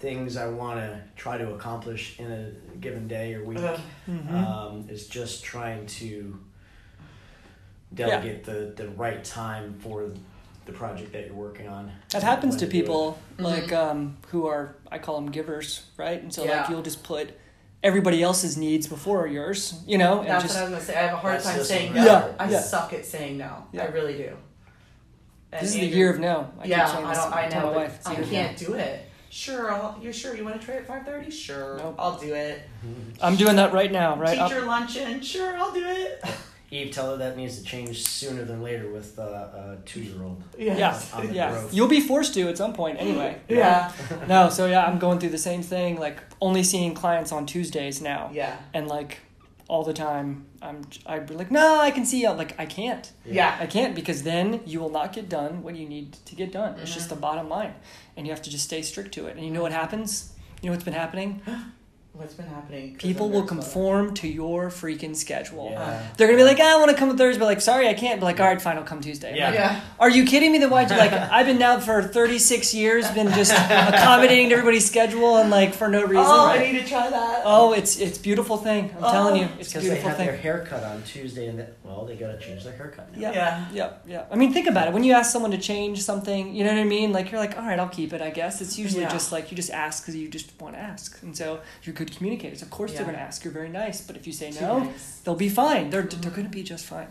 [0.00, 2.50] things I want to try to accomplish in a
[2.80, 3.58] given day or week.
[3.58, 3.78] Uh,
[4.10, 4.32] Mhm.
[4.34, 6.36] um, is just trying to
[7.94, 10.10] delegate the, the right time for
[10.68, 11.90] the project that you're working on.
[12.10, 13.42] That happens When to do people Mhm.
[13.42, 16.22] like um, who are I call them givers, right?
[16.22, 17.30] And so like you'll just put
[17.82, 20.96] everybody else's needs before yours, you know, and That's just what I was gonna say.
[20.96, 22.04] I have a hard time saying no.
[22.04, 22.60] Yeah, I yeah.
[22.60, 23.66] suck at saying no.
[23.72, 23.84] Yeah.
[23.84, 24.36] I really do.
[25.50, 26.50] And this is the year of no.
[26.60, 27.32] I yeah, keep I don't.
[27.32, 28.06] I know, but wife.
[28.06, 28.32] I year of no.
[28.38, 29.06] can't do it.
[29.30, 31.30] Sure, I'll, you're sure you want to try at five thirty?
[31.30, 31.94] Sure, Nope.
[31.98, 32.60] I'll do it.
[33.22, 34.38] I'm doing that right now, right?
[34.38, 35.22] Up- Teacher luncheon?
[35.22, 36.22] Sure, I'll do it.
[36.70, 40.22] Eve, tell her that needs to change sooner than later with uh, a two year
[40.22, 40.42] old.
[40.58, 41.50] yeah, On yeah.
[41.50, 41.72] growth.
[41.72, 43.40] You'll be forced to at some point anyway.
[43.48, 43.90] Yeah,
[44.28, 45.98] No, so yeah, I'm going through the same thing.
[45.98, 49.18] Like only seeing clients on Tuesdays now, yeah, and like
[49.66, 52.30] all the time, I'm I'd be like, no, I can see you.
[52.32, 53.10] Like I can't.
[53.24, 53.56] yeah.
[53.60, 56.78] I can't because then you will not get done what you need to get done.
[56.80, 57.74] It's just the bottom line,
[58.16, 59.36] and you have to just stay strict to it.
[59.36, 60.34] And you know what happens?
[60.60, 61.40] You know what's been happening?
[62.14, 62.94] What's been happening?
[62.94, 65.68] 'Cause People will nervous about conform to your freaking schedule.
[65.70, 66.00] Yeah.
[66.16, 68.18] They're gonna be like, "Ah, I want to come Thursday, but like, sorry, I can't.
[68.18, 69.36] But like, all right, fine, I'll come Tuesday.
[69.36, 69.46] Yeah.
[69.50, 69.80] like, Yeah.
[70.00, 70.58] Are you kidding me?
[70.58, 71.12] Then why'd you like?
[71.30, 75.86] I've been now for 36 years, been just accommodating to everybody's schedule and like for
[75.88, 76.24] no reason.
[76.26, 77.42] Oh, I need to try that.
[77.44, 78.90] Oh, it's it's beautiful thing.
[78.98, 79.12] I'm Oh.
[79.12, 80.26] telling you, it's a Because they have thing.
[80.26, 83.20] their haircut on Tuesday, and that well, they gotta change their haircut now.
[83.20, 83.32] Yeah.
[83.32, 83.64] Yeah.
[83.72, 84.22] Yeah, yeah.
[84.32, 84.92] I mean, think about it.
[84.94, 87.12] When you ask someone to change something, you know what I mean?
[87.12, 88.60] Like, you're like, all right, I'll keep it, I guess.
[88.60, 89.08] It's usually Yeah.
[89.10, 91.22] just like you just ask because you just want to ask.
[91.22, 92.62] And so you're good communicators.
[92.62, 93.44] Of course, they're going to ask.
[93.44, 94.00] You're very nice.
[94.00, 95.20] But if you say Too no, nice.
[95.24, 95.90] they'll be fine.
[95.90, 96.20] They're, mm-hmm.
[96.20, 97.08] they're going to be just fine.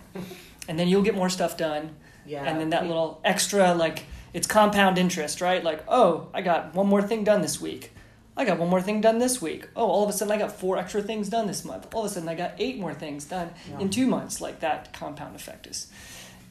[0.68, 1.96] And then you'll get more stuff done.
[2.26, 2.44] Yeah.
[2.44, 5.64] And then that We- little extra, like, it's compound interest, right?
[5.64, 7.92] Like, oh, I got one more thing done this week.
[8.36, 9.68] I got one more thing done this week.
[9.76, 11.88] Oh, all of a sudden I got four extra things done this month.
[11.94, 13.80] All of a sudden I got eight more things done Yeah.
[13.80, 14.40] in two months.
[14.42, 15.88] Like that compound effect is,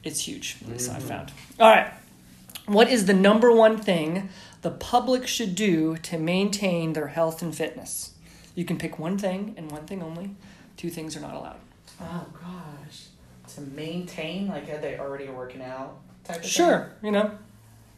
[0.03, 0.57] it's huge.
[0.67, 1.07] This I mm-hmm.
[1.07, 1.31] found.
[1.59, 1.93] All right,
[2.65, 4.29] what is the number one thing
[4.63, 8.11] the public should do to maintain their health and fitness?
[8.57, 10.31] You can pick one thing and one thing only.
[10.77, 11.59] Two things are not allowed.
[12.01, 13.03] Oh gosh.
[13.53, 15.99] To maintain, like, are they already working out?
[16.23, 16.49] Type of thing?
[16.51, 17.29] Sure, you know,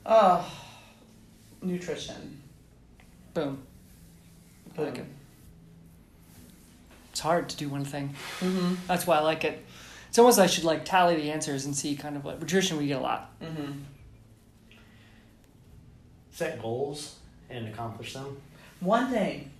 [0.05, 0.45] Oh,
[1.61, 2.41] nutrition.
[3.33, 3.63] boom.
[4.77, 5.05] I like it.
[7.11, 8.13] It's hard to do one thing.
[8.41, 8.75] Mm-hmm.
[8.85, 9.65] That's why I like it.
[10.09, 12.77] It's almost like I should like tally the answers and see kind of what nutrition
[12.77, 13.31] we get a lot.
[13.41, 13.71] Mm-hmm.
[16.31, 17.15] Set goals
[17.49, 18.41] and accomplish them.
[18.81, 19.51] One thing.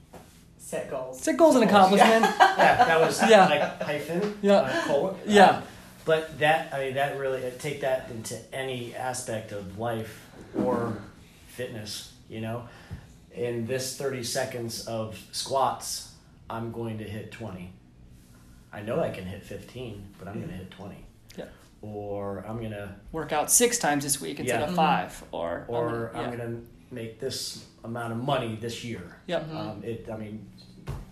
[0.70, 1.20] Set goals.
[1.20, 2.26] Set goals and accomplishment.
[2.39, 3.47] Yeah, that was Yeah.
[3.47, 4.38] like hyphen.
[4.43, 4.53] Yeah.
[4.57, 5.15] Uh, colon.
[5.26, 5.49] Yeah.
[5.49, 5.63] Um,
[6.05, 10.24] but that I mean that really uh, take that into any aspect of life
[10.55, 10.95] or
[11.47, 12.13] fitness.
[12.30, 12.70] You know,
[13.34, 16.13] in this thirty seconds of squats,
[16.51, 17.74] I'm going to hit twenty.
[18.72, 21.03] I know I can hit fifteen, but I'm going to hit twenty.
[21.36, 21.45] Yeah.
[21.82, 24.67] Or I'm gonna Work out six times this week instead Yeah.
[24.67, 24.76] of Mhm.
[24.76, 25.24] five.
[25.32, 26.38] Or or I mean, I'm yeah.
[26.38, 26.57] gonna
[26.92, 29.18] make this amount of money this year.
[29.28, 29.50] Yep.
[29.50, 29.56] Mhm.
[29.56, 30.46] Um, it, I mean,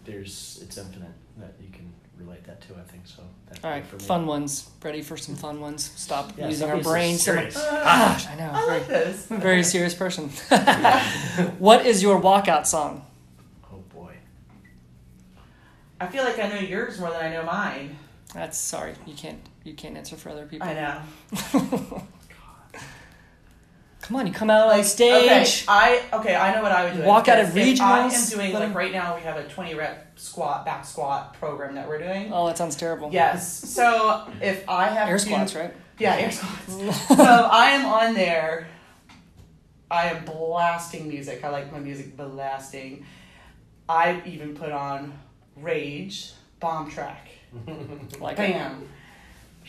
[0.06, 2.74] there's it's infinite that you can relate that to.
[2.76, 3.22] I think so.
[3.50, 4.70] That, All right, fun ones.
[4.84, 5.92] Ready for some fun ones?
[5.96, 7.24] Stop Yeah, using our brains.
[7.24, 7.54] so much.
[7.54, 7.70] serious.
[7.70, 8.52] Gosh, I know.
[8.54, 9.32] I very, like this.
[9.32, 10.30] I'm a very serious person.
[11.60, 13.06] what is your walkout song?
[13.72, 14.14] Oh boy.
[16.00, 17.98] I feel like I know yours more than I know mine.
[18.34, 18.94] That's sorry.
[19.06, 19.40] You can't.
[19.64, 20.68] You can't answer for other people.
[20.68, 22.04] I know.
[24.02, 25.26] Come on, you come out on Like, stage.
[25.26, 26.36] Okay, I okay.
[26.36, 27.04] I know what I would do.
[27.04, 29.16] Walk out of If I am doing let like 'em- right now.
[29.16, 32.32] We have a twenty rep squat back squat program that we're doing.
[32.32, 33.10] Oh, that sounds terrible.
[33.12, 33.48] Yes.
[33.70, 35.74] So if I have Air to, squats, right?
[36.00, 37.08] Yeah, air squats.
[37.08, 38.68] so I am on there.
[39.90, 41.44] I am blasting music.
[41.44, 43.06] I like my music blasting.
[43.90, 45.18] I even put on
[45.56, 47.30] Rage bomb track.
[48.20, 48.54] Like it.
[48.54, 48.82] Bam.
[48.82, 48.88] She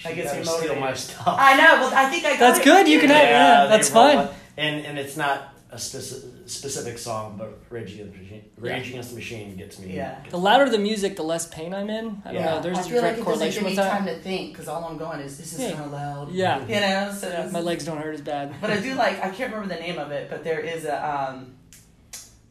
[0.04, 1.24] That gets gotta me steal my stuff.
[1.26, 1.80] I know.
[1.80, 2.38] Well, I think I got it.
[2.40, 2.64] That's it.
[2.64, 4.18] good, you can have- yeah, that's fine.
[4.18, 4.30] it.
[4.56, 8.44] And and it's not a speci- specific song, but Rage Against the Machine.
[8.56, 8.90] Rage Yeah.
[8.90, 9.94] Against the Machine gets me.
[9.94, 10.18] Yeah.
[10.20, 12.22] gets The louder the music, the less pain I'm in.
[12.24, 12.54] I don't Yeah.
[12.54, 12.60] know.
[12.62, 13.90] There's I a feel like direct it doesn't correlation with that.
[13.90, 15.76] time to think because all I'm going is this is Yeah.
[15.84, 16.32] so loud.
[16.32, 16.60] Yeah.
[16.66, 17.12] You know.
[17.14, 18.54] So Yeah, my legs don't hurt as bad.
[18.62, 19.22] But I do like.
[19.22, 21.54] I can't remember the name of it, but there is a um,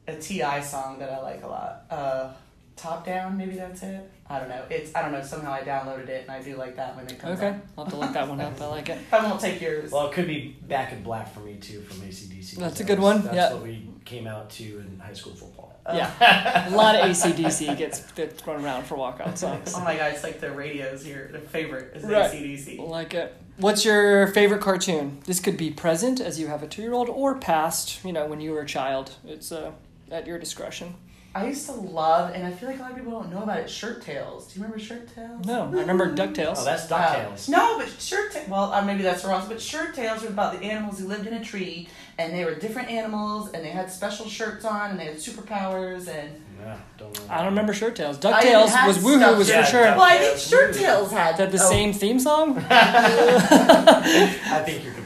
[0.07, 0.61] a T.I.
[0.61, 1.83] song that I like a lot.
[1.89, 2.29] Uh,
[2.77, 4.09] Top down, maybe that's it.
[4.29, 4.63] I don't know.
[4.69, 5.21] It's I don't know.
[5.23, 7.61] Somehow I downloaded it and I do like that when it comes Okay, on.
[7.77, 8.61] I'll have to look that one up.
[8.61, 8.99] I like it.
[9.11, 9.91] I won't take yours.
[9.91, 12.55] Well, it could be Back in Black for me too from ACDC.
[12.57, 13.53] That's a That good was- one, That's yeah.
[13.53, 15.73] what we came out to in high school football.
[15.91, 19.73] Yeah, a lot of ACDC gets gets thrown around for walkout songs.
[19.75, 21.29] oh my god, it's like the radio's here.
[21.31, 22.29] The favorite is Right.
[22.31, 22.77] ACDC.
[22.87, 23.33] Like it.
[23.55, 25.19] What's your favorite cartoon?
[25.25, 28.03] This could be present as you have a two year old, or past.
[28.05, 29.11] You know, when you were a child.
[29.25, 29.71] It's uh,
[30.11, 30.93] at your discretion.
[31.37, 33.59] I used to love, and I feel like a lot of people don't know about
[33.59, 33.69] it.
[33.69, 34.47] Shirt Tales.
[34.47, 35.45] Do you remember Shirt Tales?
[35.45, 36.55] No, I remember Ducktales.
[36.57, 37.47] Oh, that's Uh, Ducktales.
[37.49, 38.33] no, but shirt.
[38.33, 39.45] Ta- well, uh, maybe that's wrong.
[39.47, 42.55] But shirt tales were about the animals who lived in a tree, and they were
[42.55, 46.29] different animals, and they had special shirts on, and they had superpowers, and
[46.59, 47.21] Yeah, don't know.
[47.33, 48.17] I don't remember Shirt Tales.
[48.25, 49.81] I even Ducktales was Woohoo stuff- was Yeah, for sure.
[49.83, 50.49] Well, I think Ducktales.
[50.49, 52.57] shirt tales had That the oh, same theme song?
[52.69, 54.96] I think you're confused.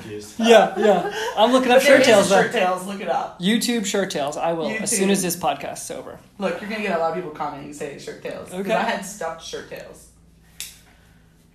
[0.49, 1.13] yeah, yeah.
[1.37, 2.25] I'm looking up But there Shirt is Tales.
[2.27, 2.41] a though.
[2.43, 2.85] shirt tales.
[2.87, 3.39] Look it up.
[3.39, 4.37] YouTube Shirt tales.
[4.37, 6.19] I will as soon as this podcast's over.
[6.39, 8.49] Look, you're gonna get a lot of people commenting saying shirt tales.
[8.49, 8.73] 'Cause Okay.
[8.73, 10.07] I had stuffed shirt tales.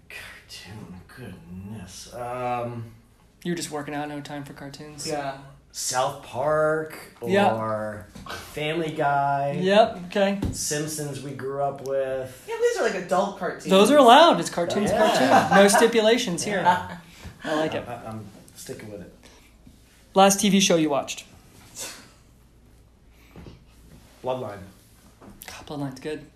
[0.09, 2.14] Cartoon, goodness.
[2.14, 2.93] Um,
[3.45, 5.07] You're just working out, no time for cartoons.
[5.07, 5.34] Yeah.
[5.72, 7.55] South Park Yeah.
[7.55, 8.07] or
[8.55, 9.59] Family Guy.
[9.61, 9.99] Yep.
[10.07, 10.39] Okay.
[10.53, 12.45] Simpsons we grew up with.
[12.49, 13.64] Yeah, these are like adult cartoons.
[13.66, 14.41] Those are allowed.
[14.41, 14.91] It's cartoons.
[14.91, 14.99] Yeah.
[15.39, 15.57] Cartoon.
[15.62, 16.64] No stipulations here.
[17.45, 17.84] I like it.
[17.87, 18.26] I, I'm
[18.67, 19.12] sticking with it.
[20.14, 21.25] Last TV show you watched?
[24.25, 24.59] Bloodline.
[25.47, 26.27] God, Bloodline's good.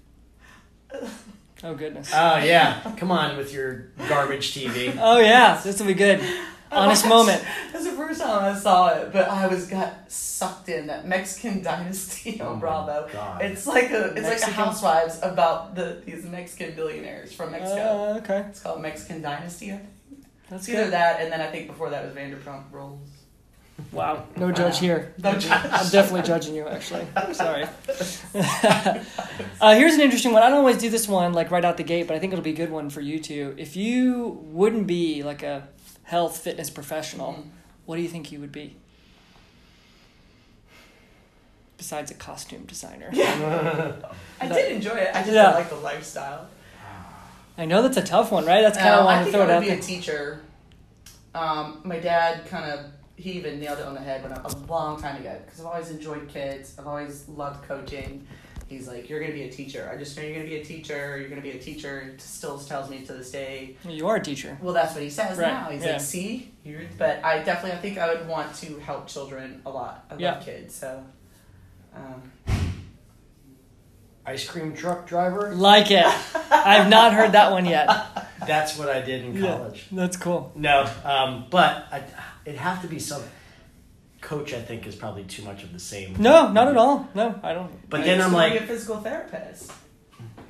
[1.64, 2.10] Oh goodness.
[2.14, 4.96] Oh yeah, come on with your garbage TV.
[5.00, 6.20] Oh yeah, this will be good.
[6.72, 7.44] Honest moment.
[7.72, 11.62] That's the first time I saw it, but I was got sucked in that Mexican
[11.64, 13.08] Dynasty on my Bravo.
[13.12, 13.42] God.
[13.42, 18.12] It's like a it's Mexican- like a Housewives about the these Mexican billionaires from Mexico.
[18.14, 19.72] Uh, okay, it's called Mexican Dynasty.
[19.72, 19.88] I think.
[20.50, 20.92] That's It's either good.
[20.92, 23.08] that, and then I think before that was Vanderpump Rules.
[23.92, 25.14] Wow, no judge here.
[25.22, 25.50] No judge.
[25.50, 27.06] I'm definitely judging you, actually.
[27.16, 27.64] I'm Sorry.
[28.34, 30.42] uh, here's an interesting one.
[30.42, 32.42] I don't always do this one like right out the gate, but I think it'll
[32.44, 33.54] be a good one for you too.
[33.56, 35.68] If you wouldn't be like a
[36.02, 37.44] health fitness professional, Mhm.
[37.86, 38.76] what do you think you would be?
[41.78, 43.08] Besides a costume designer.
[43.12, 43.92] Yeah.
[44.40, 45.14] I did enjoy it.
[45.14, 45.52] I just Yeah.
[45.52, 46.48] like the lifestyle.
[47.60, 48.62] I know that's a tough one, right?
[48.62, 49.78] That's kind of Um, why I I think throw I it would out be a
[49.80, 50.40] teacher.
[51.34, 52.86] Um, my dad kind of
[53.16, 55.66] he even nailed it on the head when I, a long time ago because I've
[55.66, 56.74] always enjoyed kids.
[56.78, 58.26] I've always loved coaching.
[58.66, 59.90] He's like, "You're gonna be a teacher.
[59.92, 61.18] I just know you're gonna be a teacher.
[61.18, 63.76] You're gonna be a teacher." It still tells me to this day.
[63.86, 64.56] You are a teacher.
[64.62, 65.68] Well, that's what he says Right, now.
[65.68, 65.92] He's yeah.
[65.92, 69.70] like, "See, you're." But I definitely, I think I would want to help children a
[69.70, 70.06] lot.
[70.08, 70.40] I love Yeah.
[70.40, 71.04] kids, so.
[71.94, 72.22] Um,
[74.30, 75.52] Ice cream truck driver.
[75.54, 76.06] Like it.
[76.52, 77.88] I've not heard that one yet.
[78.46, 79.56] That's what I did in Yeah.
[79.56, 79.86] college.
[79.90, 80.52] That's cool.
[80.54, 82.02] No, um, but I,
[82.44, 83.22] it'd have to be some.
[84.20, 86.14] Coach, I think, is probably too much of the same.
[86.18, 87.08] No, not at all.
[87.14, 87.88] No, I don't.
[87.90, 89.72] But I then used I'm to be like, a physical therapist.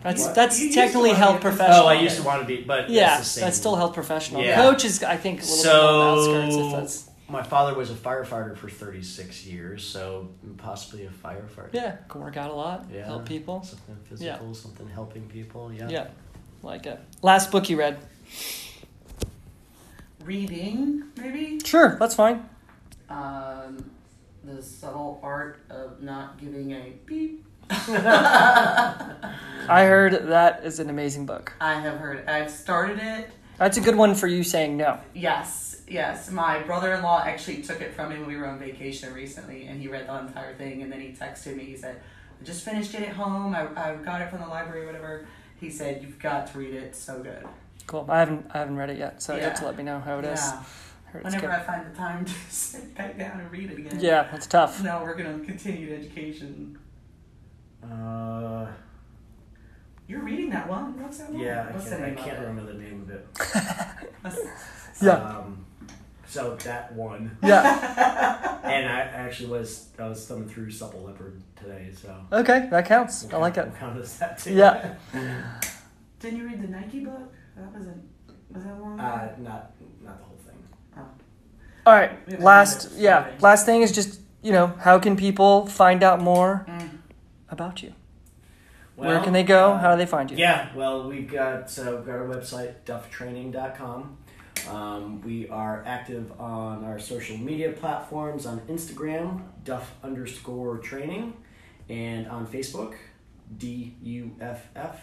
[0.02, 0.34] That's What?
[0.34, 1.84] that's You technically wanna health professional.
[1.84, 3.44] oh, I used to want to be, but Yeah, it's the same.
[3.44, 4.42] that's still health professional.
[4.42, 4.56] Yeah.
[4.56, 6.54] Coach is, I think, a little bit on the outskirts.
[6.56, 10.28] If So that's my father was a firefighter for 36 years, so
[10.58, 11.70] possibly a firefighter.
[11.72, 13.06] yeah, can work out a lot, Yeah.
[13.06, 13.62] help people.
[13.62, 15.72] Something physical, something helping people.
[15.72, 15.88] Yeah.
[15.88, 16.06] Yeah,
[16.62, 17.00] like it.
[17.22, 17.98] Last book you read?
[20.24, 21.60] Reading, maybe.
[21.64, 22.48] Sure, that's fine.
[23.08, 23.90] Um,
[24.44, 27.44] the subtle art of not giving a beep.
[27.70, 29.06] I
[29.68, 31.52] heard that is an amazing book.
[31.60, 32.28] I have heard.
[32.28, 33.30] I've started it.
[33.58, 34.98] That's a good one for you saying no.
[35.14, 36.30] Yes, yes.
[36.30, 39.88] My brother-in-law actually took it from me when we were on vacation recently, and he
[39.88, 40.82] read the entire thing.
[40.82, 41.64] And then he texted me.
[41.64, 42.00] He said,
[42.40, 43.54] "I just finished it at home.
[43.54, 45.26] I, I got it from the library, or whatever."
[45.60, 46.82] He said, "You've got to read it.
[46.84, 47.46] It's so good."
[47.86, 48.06] Cool.
[48.08, 50.18] I haven't I haven't read it yet, so you have to let me know how
[50.18, 50.40] it is.
[50.40, 50.62] Yeah.
[51.06, 51.50] I heard Whenever good.
[51.50, 53.98] I find the time to sit back down and read it again.
[54.00, 54.82] Yeah, that's tough.
[54.82, 56.78] No, we're gonna continue education.
[57.82, 58.66] Uh,
[60.06, 61.02] You're reading that one.
[61.02, 61.40] What's that one?
[61.40, 63.26] yeah, I can't, I can't remember the name of it.
[65.02, 65.12] Yeah.
[65.12, 65.64] Um,
[66.30, 68.60] so that one, Yeah.
[68.64, 73.24] and I actually was I was thumbing through Supple Leopard today, so Okay, that counts.
[73.24, 73.70] I we'll like count- it.
[73.72, 74.54] we'll count as that too.
[74.54, 74.94] Yeah.
[76.20, 77.32] Didn't you read the Nike book?
[77.56, 78.02] That wasn't.
[78.52, 79.00] Was that long?
[79.00, 79.72] Uh, not
[80.02, 81.04] not the whole thing.
[81.86, 82.40] All right.
[82.40, 83.36] Last yeah, Friday.
[83.40, 86.90] last thing is just, you know, how can people find out more Mm.
[87.48, 87.94] about you?
[88.96, 89.72] Well, Where can they go?
[89.72, 90.36] uh, How do they find you?
[90.36, 94.18] Yeah, well, we've got, uh, we've got our website, dufftraining.com.
[94.68, 101.34] Um, we are active on our social media platforms on Instagram, duff underscore training,
[101.88, 102.94] and on Facebook,
[103.56, 105.00] D U F F.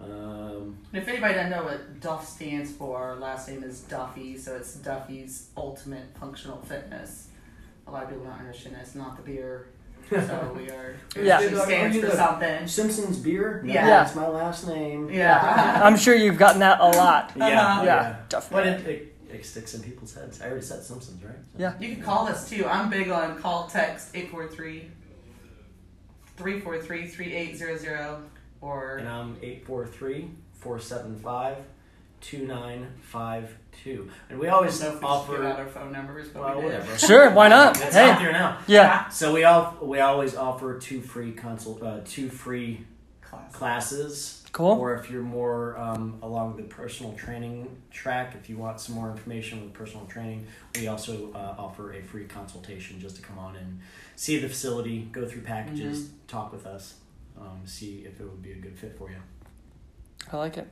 [0.00, 4.56] Um, if anybody doesn't know what Duff stands for, our last name is Duffy, so
[4.56, 7.28] it's Duffy's Ultimate Functional Fitness.
[7.86, 8.82] A lot of people don't understand that.
[8.82, 9.68] It's not the beer.
[10.10, 10.94] So we are.
[11.16, 11.40] It Yeah.
[11.40, 12.66] actually stands for something.
[12.66, 13.62] Simpsons Beer?
[13.64, 13.86] No, Yeah.
[13.86, 15.10] That's my last name.
[15.12, 15.80] Yeah.
[15.84, 17.32] I'm sure you've gotten that a lot.
[17.36, 17.44] Yeah.
[17.46, 17.82] Uh-huh.
[17.84, 18.70] Yeah, definitely.
[18.80, 20.40] But it, it, it sticks in people's heads.
[20.40, 21.34] I already said Simpsons, right?
[21.52, 21.74] So- Yeah.
[21.80, 22.64] You can call us too.
[22.66, 24.88] I'm big on call text 843
[26.36, 28.16] 343 3800
[28.60, 28.96] or.
[28.98, 31.56] And I'm 843 475
[32.22, 34.10] 2952.
[34.30, 35.62] And we always I don't know if we should give out offer.
[35.62, 36.98] our phone numbers, but Well, we whatever.
[36.98, 37.80] Sure, why not?
[37.80, 38.58] It's out there now.
[38.66, 39.08] Yeah.
[39.08, 42.86] So we all we always offer two free consult uh, two free
[43.22, 43.50] Class.
[43.54, 43.58] Oh.
[43.58, 44.38] classes.
[44.52, 44.72] Cool.
[44.78, 49.10] Or if you're more um, along the personal training track, if you want some more
[49.10, 53.56] information with personal training, we also uh, offer a free consultation just to come on
[53.56, 53.80] and
[54.14, 56.26] see the facility, go through packages, Mm-hmm.
[56.26, 56.96] talk with us,
[57.40, 59.16] um, see if it would be a good fit for you.
[60.30, 60.68] I like it.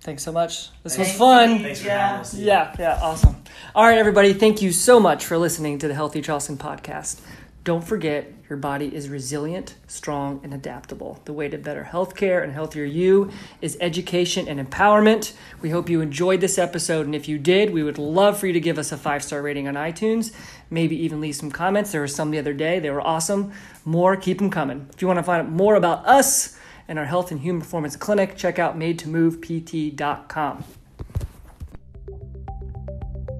[0.00, 0.70] Thanks so much.
[0.84, 1.60] This was fun.
[1.60, 2.06] Thanks for Yeah.
[2.08, 2.34] having us.
[2.34, 3.36] Yeah, yeah, awesome.
[3.74, 7.20] All right, everybody, thank you so much for listening to the Healthy Charleston podcast.
[7.64, 11.20] Don't forget, your body is resilient, strong, and adaptable.
[11.26, 13.30] The way to better healthcare and healthier you
[13.60, 15.32] is education and empowerment.
[15.60, 18.54] We hope you enjoyed this episode, and if you did, we would love for you
[18.54, 20.32] to give us a five star rating on iTunes.
[20.70, 21.92] Maybe even leave some comments.
[21.92, 23.52] There were some the other day, they were awesome.
[23.84, 24.86] More, keep them coming.
[24.94, 26.56] If you want to find out more about us
[26.88, 30.64] and our health and human performance clinic, check out made to move madetomovept.com.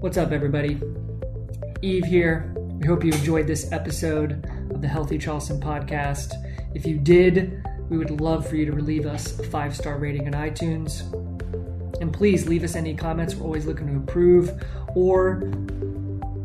[0.01, 0.81] What's up, everybody?
[1.83, 2.55] Eve here.
[2.57, 6.35] We hope you enjoyed this episode of the Healthy Charleston podcast.
[6.75, 10.33] If you did, we would love for you to leave us a five star rating
[10.33, 11.03] on iTunes.
[12.01, 13.35] And please leave us any comments.
[13.35, 14.63] We're always looking to improve
[14.95, 15.43] or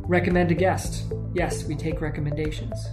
[0.07, 1.03] recommend a guest.
[1.33, 2.87] Yes, we take recommendations.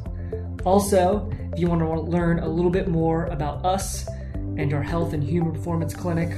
[0.64, 5.12] Also, if you want to learn a little bit more about us and our health
[5.12, 6.36] and human performance clinic,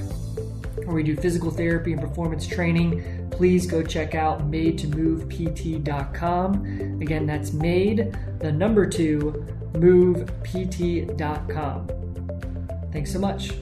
[0.84, 7.00] where we do physical therapy and performance training, please go check out made2movept.com.
[7.00, 11.88] Again, that's made the number two movept.com.
[12.92, 13.52] Thanks so much.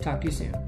[0.00, 0.61] Talk to you soon.